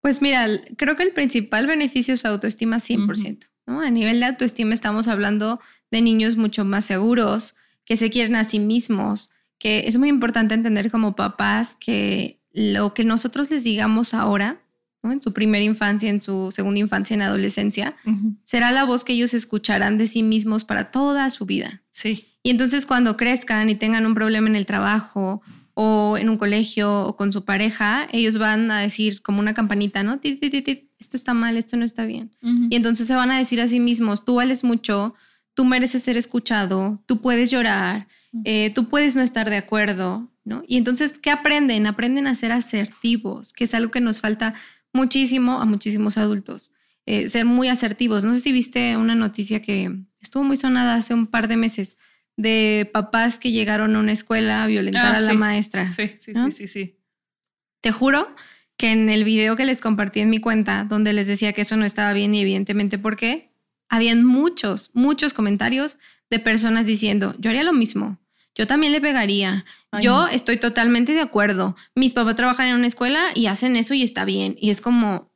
Pues 0.00 0.22
mira, 0.22 0.46
creo 0.76 0.94
que 0.94 1.02
el 1.02 1.10
principal 1.10 1.66
beneficio 1.66 2.14
es 2.14 2.24
autoestima 2.24 2.76
100%. 2.76 3.48
¿no? 3.66 3.80
A 3.80 3.90
nivel 3.90 4.20
de 4.20 4.26
autoestima 4.26 4.74
estamos 4.74 5.08
hablando 5.08 5.60
de 5.90 6.00
niños 6.00 6.36
mucho 6.36 6.64
más 6.64 6.84
seguros, 6.84 7.56
que 7.84 7.96
se 7.96 8.10
quieren 8.10 8.36
a 8.36 8.44
sí 8.44 8.60
mismos, 8.60 9.30
que 9.58 9.88
es 9.88 9.98
muy 9.98 10.08
importante 10.08 10.54
entender 10.54 10.92
como 10.92 11.16
papás 11.16 11.76
que 11.76 12.40
lo 12.52 12.94
que 12.94 13.02
nosotros 13.02 13.50
les 13.50 13.64
digamos 13.64 14.14
ahora 14.14 14.60
en 15.02 15.22
su 15.22 15.32
primera 15.32 15.64
infancia, 15.64 16.10
en 16.10 16.20
su 16.20 16.50
segunda 16.52 16.80
infancia, 16.80 17.14
en 17.14 17.22
adolescencia, 17.22 17.96
será 18.44 18.72
la 18.72 18.84
voz 18.84 19.04
que 19.04 19.12
ellos 19.12 19.34
escucharán 19.34 19.98
de 19.98 20.06
sí 20.06 20.22
mismos 20.22 20.64
para 20.64 20.90
toda 20.90 21.28
su 21.30 21.46
vida. 21.46 21.82
Sí. 21.90 22.26
Y 22.42 22.50
entonces 22.50 22.86
cuando 22.86 23.16
crezcan 23.16 23.70
y 23.70 23.74
tengan 23.74 24.06
un 24.06 24.14
problema 24.14 24.48
en 24.48 24.56
el 24.56 24.66
trabajo 24.66 25.42
o 25.74 26.16
en 26.18 26.28
un 26.28 26.38
colegio 26.38 27.06
o 27.06 27.16
con 27.16 27.32
su 27.32 27.44
pareja, 27.44 28.08
ellos 28.12 28.38
van 28.38 28.70
a 28.70 28.80
decir 28.80 29.22
como 29.22 29.40
una 29.40 29.54
campanita, 29.54 30.02
¿no? 30.02 30.20
esto 30.22 31.16
está 31.16 31.34
mal, 31.34 31.56
esto 31.56 31.76
no 31.76 31.84
está 31.84 32.06
bien. 32.06 32.30
Y 32.70 32.76
entonces 32.76 33.06
se 33.06 33.14
van 33.14 33.30
a 33.30 33.38
decir 33.38 33.60
a 33.60 33.68
sí 33.68 33.80
mismos, 33.80 34.24
tú 34.24 34.36
vales 34.36 34.64
mucho, 34.64 35.14
tú 35.54 35.64
mereces 35.64 36.02
ser 36.02 36.16
escuchado, 36.16 37.02
tú 37.06 37.20
puedes 37.20 37.50
llorar, 37.50 38.08
eh, 38.44 38.70
tú 38.74 38.88
puedes 38.88 39.16
no 39.16 39.22
estar 39.22 39.50
de 39.50 39.56
acuerdo, 39.56 40.30
¿no? 40.44 40.62
Y 40.66 40.76
entonces, 40.76 41.18
¿qué 41.18 41.30
aprenden? 41.30 41.86
Aprenden 41.86 42.26
a 42.26 42.34
ser 42.34 42.52
asertivos, 42.52 43.52
que 43.52 43.64
es 43.64 43.74
algo 43.74 43.90
que 43.90 44.00
nos 44.00 44.20
falta 44.20 44.54
muchísimo 44.96 45.60
a 45.60 45.64
muchísimos 45.64 46.16
adultos. 46.16 46.72
Eh, 47.04 47.28
ser 47.28 47.44
muy 47.44 47.68
asertivos. 47.68 48.24
No 48.24 48.34
sé 48.34 48.40
si 48.40 48.52
viste 48.52 48.96
una 48.96 49.14
noticia 49.14 49.62
que 49.62 49.96
estuvo 50.20 50.42
muy 50.42 50.56
sonada 50.56 50.96
hace 50.96 51.14
un 51.14 51.28
par 51.28 51.46
de 51.46 51.56
meses 51.56 51.96
de 52.36 52.90
papás 52.92 53.38
que 53.38 53.52
llegaron 53.52 53.94
a 53.94 54.00
una 54.00 54.12
escuela 54.12 54.64
a 54.64 54.66
violentar 54.66 55.14
ah, 55.14 55.18
a 55.18 55.20
la 55.20 55.34
maestra. 55.34 55.84
Sí, 55.84 56.10
sí, 56.16 56.32
sí, 56.50 56.68
sí, 56.68 56.98
Te 57.80 57.92
juro 57.92 58.34
que 58.76 58.90
en 58.90 59.08
el 59.08 59.24
video 59.24 59.56
que 59.56 59.64
les 59.64 59.80
compartí 59.80 60.20
en 60.20 60.30
mi 60.30 60.38
cuenta, 60.38 60.84
donde 60.84 61.12
les 61.12 61.26
decía 61.26 61.52
que 61.52 61.62
eso 61.62 61.76
no 61.76 61.84
estaba 61.84 62.12
bien 62.12 62.34
y 62.34 62.40
evidentemente 62.40 62.98
por 62.98 63.16
qué, 63.16 63.52
habían 63.88 64.24
muchos, 64.24 64.90
muchos 64.92 65.32
comentarios 65.32 65.96
de 66.28 66.40
personas 66.40 66.86
diciendo, 66.86 67.34
yo 67.38 67.50
haría 67.50 67.62
lo 67.62 67.72
mismo, 67.72 68.18
yo 68.56 68.66
también 68.66 68.92
le 68.92 69.00
pegaría. 69.00 69.64
yo 70.00 70.26
estoy 70.28 70.58
totalmente 70.58 71.12
de 71.12 71.20
acuerdo. 71.20 71.76
Mis 71.94 72.14
papás 72.14 72.36
trabajan 72.36 72.68
en 72.68 72.74
una 72.74 72.86
escuela 72.86 73.22
y 73.34 73.46
hacen 73.46 73.76
eso 73.76 73.94
y 73.94 74.02
está 74.02 74.24
bien. 74.24 74.56
Y 74.58 74.70
es 74.70 74.80
como, 74.80 75.30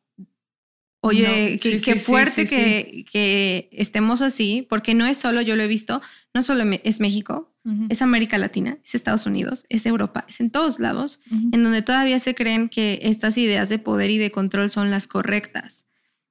oye, 1.02 1.58
qué, 1.60 2.00
fuerte 2.00 2.46
que, 2.46 3.04
que, 3.10 3.68
estemos 3.72 4.22
así, 4.22 4.66
porque 4.68 4.94
no 4.94 5.06
es 5.06 5.18
solo, 5.18 5.42
yo 5.42 5.54
lo 5.54 5.62
he 5.62 5.68
visto, 5.68 6.00
no 6.34 6.42
solo 6.42 6.64
es 6.82 7.00
México, 7.00 7.52
es 7.90 8.00
América 8.00 8.38
Latina, 8.38 8.78
es 8.82 8.94
Estados 8.94 9.26
Unidos, 9.26 9.66
es 9.68 9.84
Europa, 9.84 10.24
es 10.26 10.40
en 10.40 10.50
todos 10.50 10.80
lados, 10.80 11.20
en 11.30 11.62
donde 11.62 11.82
todavía 11.82 12.18
se 12.18 12.34
creen 12.34 12.70
que 12.70 13.00
estas 13.02 13.36
ideas 13.36 13.68
de 13.68 13.78
poder 13.78 14.10
y 14.10 14.16
de 14.16 14.30
control 14.30 14.70
son 14.70 14.90
las 14.90 15.06
correctas. 15.06 15.84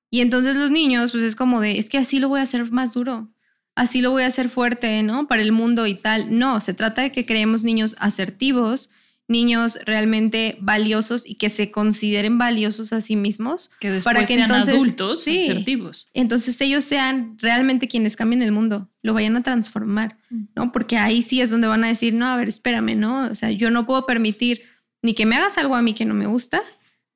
Y 0.10 0.22
entonces 0.22 0.56
los 0.56 0.72
niños, 0.72 1.12
pues 1.12 1.24
es 1.24 1.36
como 1.36 1.62
de, 1.62 1.78
es 1.78 1.88
que 1.88 2.00
así 2.00 2.20
lo 2.20 2.30
voy 2.30 2.40
a 2.40 2.44
hacer 2.44 2.72
más 2.72 2.94
duro, 2.94 3.32
así 3.80 4.02
lo 4.02 4.12
voy 4.12 4.24
a 4.24 4.28
hacer 4.28 4.50
fuerte, 4.50 5.02
¿no? 5.04 5.28
Para 5.30 5.42
el 5.42 5.54
mundo 5.54 5.88
y 5.88 5.96
tal. 5.96 6.38
No, 6.38 6.60
se 6.60 6.74
trata 6.74 7.02
de 7.02 7.14
que 7.14 7.26
creemos 7.26 7.64
niños 7.64 7.96
asertivos, 7.98 8.90
niños 9.30 9.80
realmente 9.86 10.58
valiosos 10.60 11.26
y 11.26 11.36
que 11.36 11.50
se 11.50 11.72
consideren 11.72 12.38
valiosos 12.38 12.92
a 12.92 13.00
sí 13.00 13.16
mismos. 13.16 13.72
Que 13.80 13.90
después 13.90 14.04
para 14.04 14.20
que 14.26 14.34
sean 14.34 14.42
entonces, 14.42 14.76
adultos 14.76 15.24
sí, 15.24 15.40
asertivos. 15.40 16.08
Entonces 16.14 16.60
ellos 16.60 16.84
sean 16.84 17.38
realmente 17.40 17.88
quienes 17.88 18.18
cambien 18.18 18.42
el 18.42 18.52
mundo, 18.52 18.90
lo 19.02 19.14
vayan 19.14 19.38
a 19.38 19.44
transformar, 19.44 20.18
¿no? 20.58 20.74
Porque 20.74 20.98
ahí 20.98 21.22
sí 21.22 21.40
es 21.40 21.50
donde 21.50 21.70
van 21.70 21.86
a 21.86 21.88
decir, 21.88 22.14
no, 22.14 22.26
a 22.28 22.36
ver, 22.36 22.50
espérame, 22.50 22.98
¿no? 22.98 23.32
O 23.32 23.36
sea, 23.36 23.50
yo 23.52 23.72
no 23.72 23.86
puedo 23.86 24.06
permitir 24.06 24.64
ni 25.02 25.14
que 25.14 25.26
me 25.26 25.38
hagas 25.38 25.58
algo 25.58 25.76
a 25.76 25.82
mí 25.82 25.94
que 25.94 26.04
no 26.04 26.16
me 26.16 26.28
gusta, 26.28 26.62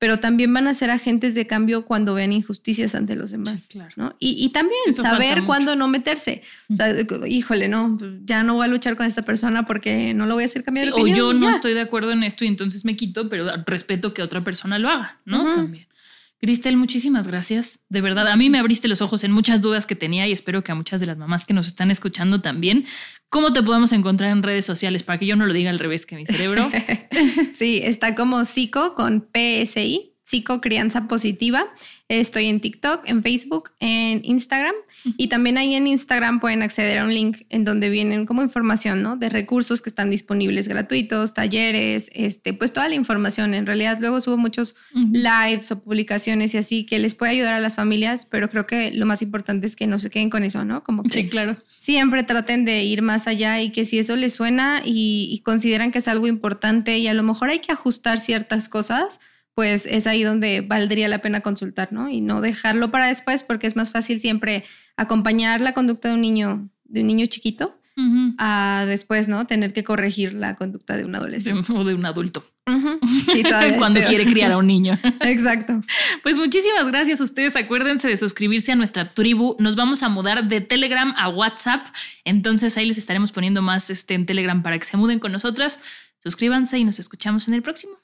pero 0.04 0.20
también 0.20 0.54
van 0.54 0.68
a 0.68 0.74
ser 0.74 0.92
agentes 0.92 1.34
de 1.34 1.48
cambio 1.48 1.86
cuando 1.86 2.14
vean 2.14 2.34
injusticias 2.34 2.94
ante 2.94 3.16
los 3.16 3.32
demás. 3.32 3.62
Sí, 3.62 3.68
claro. 3.70 3.94
¿no? 3.96 4.16
Y, 4.20 4.36
y 4.44 4.50
también 4.50 4.82
Eso 4.88 5.02
saber 5.02 5.46
cuándo 5.46 5.78
no 5.78 5.88
meterse. 5.88 6.42
O 6.70 6.76
sea, 6.76 6.94
híjole, 7.26 7.70
no, 7.70 7.98
ya 8.26 8.44
no 8.44 8.56
voy 8.56 8.66
a 8.66 8.68
luchar 8.68 8.98
con 8.98 9.06
esta 9.06 9.22
persona 9.22 9.66
porque 9.66 10.14
no 10.14 10.26
lo 10.26 10.34
voy 10.34 10.44
a 10.44 10.48
hacer 10.48 10.66
cambiar 10.66 10.88
Sí, 10.88 10.92
de 10.92 10.98
o 10.98 11.02
opinión. 11.04 11.18
yo 11.18 11.34
no 11.34 11.46
ya. 11.50 11.56
estoy 11.56 11.74
de 11.74 11.80
acuerdo 11.80 12.12
en 12.12 12.24
esto 12.24 12.44
y 12.44 12.50
entonces 12.50 12.84
me 12.84 12.98
quito, 12.98 13.30
pero 13.30 13.46
respeto 13.66 14.14
que 14.14 14.22
otra 14.22 14.44
persona 14.44 14.78
lo 14.78 14.90
haga, 14.90 15.20
¿no? 15.24 15.56
También. 15.56 15.88
Cristel, 16.44 16.76
muchísimas 16.76 17.26
gracias. 17.26 17.80
De 17.88 18.02
verdad, 18.02 18.28
a 18.28 18.36
mí 18.36 18.50
me 18.50 18.60
abriste 18.60 18.90
los 18.90 19.02
ojos 19.02 19.24
en 19.24 19.32
muchas 19.32 19.62
dudas 19.62 19.86
que 19.86 19.96
tenía 19.96 20.28
y 20.28 20.34
espero 20.34 20.62
que 20.62 20.74
a 20.74 20.76
muchas 20.76 21.00
de 21.00 21.08
las 21.08 21.18
mamás 21.18 21.46
que 21.46 21.54
nos 21.54 21.68
están 21.68 21.90
escuchando 21.90 22.42
también. 22.42 22.84
¿Cómo 23.30 23.54
te 23.54 23.64
podemos 23.64 23.94
encontrar 23.94 24.30
en 24.30 24.44
redes 24.44 24.66
sociales 24.66 25.04
para 25.04 25.18
que 25.18 25.26
yo 25.26 25.38
no 25.38 25.46
lo 25.46 25.54
diga 25.54 25.70
al 25.70 25.80
revés 25.80 26.06
que 26.06 26.18
mi 26.18 26.26
cerebro? 26.26 26.70
Sí, 27.54 27.80
está 27.82 28.14
como 28.14 28.44
psico 28.44 28.94
con 28.94 29.30
PSI, 29.34 30.13
psico 30.34 30.62
crianza 30.62 31.08
positiva. 31.08 31.68
Estoy 32.10 32.48
en 32.48 32.60
TikTok, 32.60 33.04
en 33.06 33.22
Facebook, 33.22 33.70
en 33.80 34.22
Instagram 34.26 34.74
y 35.18 35.28
también 35.28 35.58
ahí 35.60 35.76
en 35.76 35.86
Instagram 35.86 36.40
pueden 36.40 36.64
acceder 36.64 36.98
a 36.98 37.04
un 37.06 37.14
link 37.14 37.44
en 37.50 37.66
donde 37.66 37.90
vienen 37.90 38.26
como 38.26 38.42
información, 38.42 39.04
¿no? 39.04 39.16
De 39.16 39.30
recursos 39.30 39.82
que 39.84 39.90
están 39.90 40.10
disponibles 40.10 40.68
gratuitos, 40.68 41.34
talleres, 41.36 42.10
este, 42.14 42.54
pues 42.54 42.74
toda 42.74 42.88
la 42.90 42.96
información. 42.96 43.54
En 43.54 43.66
realidad 43.68 43.98
luego 44.00 44.22
subo 44.22 44.38
muchos 44.38 44.74
Ujú. 44.96 45.12
lives 45.14 45.72
o 45.72 45.84
publicaciones 45.84 46.54
y 46.56 46.58
así 46.58 46.86
que 46.86 46.98
les 46.98 47.14
puede 47.14 47.32
ayudar 47.34 47.54
a 47.54 47.60
las 47.60 47.76
familias, 47.76 48.26
pero 48.26 48.50
creo 48.50 48.66
que 48.66 48.92
lo 48.92 49.06
más 49.06 49.22
importante 49.22 49.68
es 49.68 49.76
que 49.76 49.86
no 49.86 50.00
se 50.00 50.10
queden 50.10 50.30
con 50.32 50.44
eso, 50.44 50.66
¿no? 50.66 50.84
Como 50.84 51.04
que 51.04 51.10
Sí, 51.12 51.30
claro. 51.30 51.58
siempre 51.78 52.24
traten 52.24 52.66
de 52.66 52.84
ir 52.84 53.04
más 53.04 53.28
allá 53.28 53.62
y 53.62 53.70
que 53.72 53.86
si 53.86 54.00
eso 54.00 54.16
les 54.16 54.34
suena 54.34 54.82
y, 54.84 55.30
y 55.32 55.40
consideran 55.42 55.92
que 55.92 56.00
es 56.00 56.08
algo 56.08 56.26
importante 56.28 56.98
y 56.98 57.08
a 57.08 57.14
lo 57.14 57.22
mejor 57.24 57.50
hay 57.50 57.60
que 57.60 57.72
ajustar 57.72 58.20
ciertas 58.20 58.68
cosas, 58.68 59.20
pues 59.56 59.86
es 59.86 60.08
ahí 60.08 60.24
donde 60.24 60.62
valdría 60.62 61.08
la 61.08 61.20
pena 61.20 61.42
consultar, 61.42 61.94
¿no? 61.94 62.10
Y 62.10 62.22
no 62.22 62.42
dejarlo 62.42 62.92
para 62.92 63.08
después 63.08 63.44
porque 63.44 63.68
es 63.68 63.76
más 63.76 63.92
fácil 63.92 64.20
siempre 64.20 64.64
acompañar 64.98 65.62
la 65.62 65.74
conducta 65.74 66.10
de 66.10 66.16
un 66.16 66.22
niño, 66.22 66.70
de 66.86 67.02
un 67.02 67.08
niño 67.08 67.26
chiquito, 67.28 67.80
a 68.40 68.86
después, 68.88 69.28
¿no? 69.28 69.46
Tener 69.46 69.72
que 69.72 69.84
corregir 69.84 70.34
la 70.34 70.56
conducta 70.56 70.98
de 70.98 71.06
un 71.06 71.14
adolescente. 71.16 71.72
O 71.72 71.84
de 71.84 71.94
un 71.94 72.06
adulto. 72.06 72.44
Sí, 73.34 73.44
Cuando 73.78 74.02
quiere 74.04 74.26
criar 74.26 74.52
a 74.52 74.58
un 74.58 74.68
niño. 74.68 74.98
Exacto. 75.22 75.82
Pues 76.22 76.38
muchísimas 76.38 76.88
gracias 76.88 77.20
a 77.20 77.24
ustedes. 77.24 77.56
Acuérdense 77.56 78.08
de 78.08 78.16
suscribirse 78.16 78.72
a 78.72 78.76
nuestra 78.76 79.10
tribu. 79.10 79.56
Nos 79.60 79.76
vamos 79.76 80.04
a 80.04 80.10
mudar 80.10 80.48
de 80.48 80.62
Telegram 80.62 81.14
a 81.18 81.30
WhatsApp. 81.30 81.88
Entonces 82.26 82.78
ahí 82.78 82.86
les 82.86 82.98
estaremos 82.98 83.32
poniendo 83.32 83.62
más 83.62 83.90
este, 83.90 84.14
en 84.14 84.26
Telegram 84.26 84.62
para 84.62 84.78
que 84.78 84.86
se 84.86 84.98
muden 84.98 85.20
con 85.20 85.32
nosotras. 85.32 85.80
Suscríbanse 86.20 86.78
y 86.78 86.84
nos 86.84 87.00
escuchamos 87.00 87.48
en 87.48 87.56
el 87.56 87.64
próximo. 87.64 87.98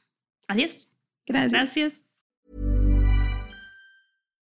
Adiós. 0.47 0.88
Gracias. 1.29 2.01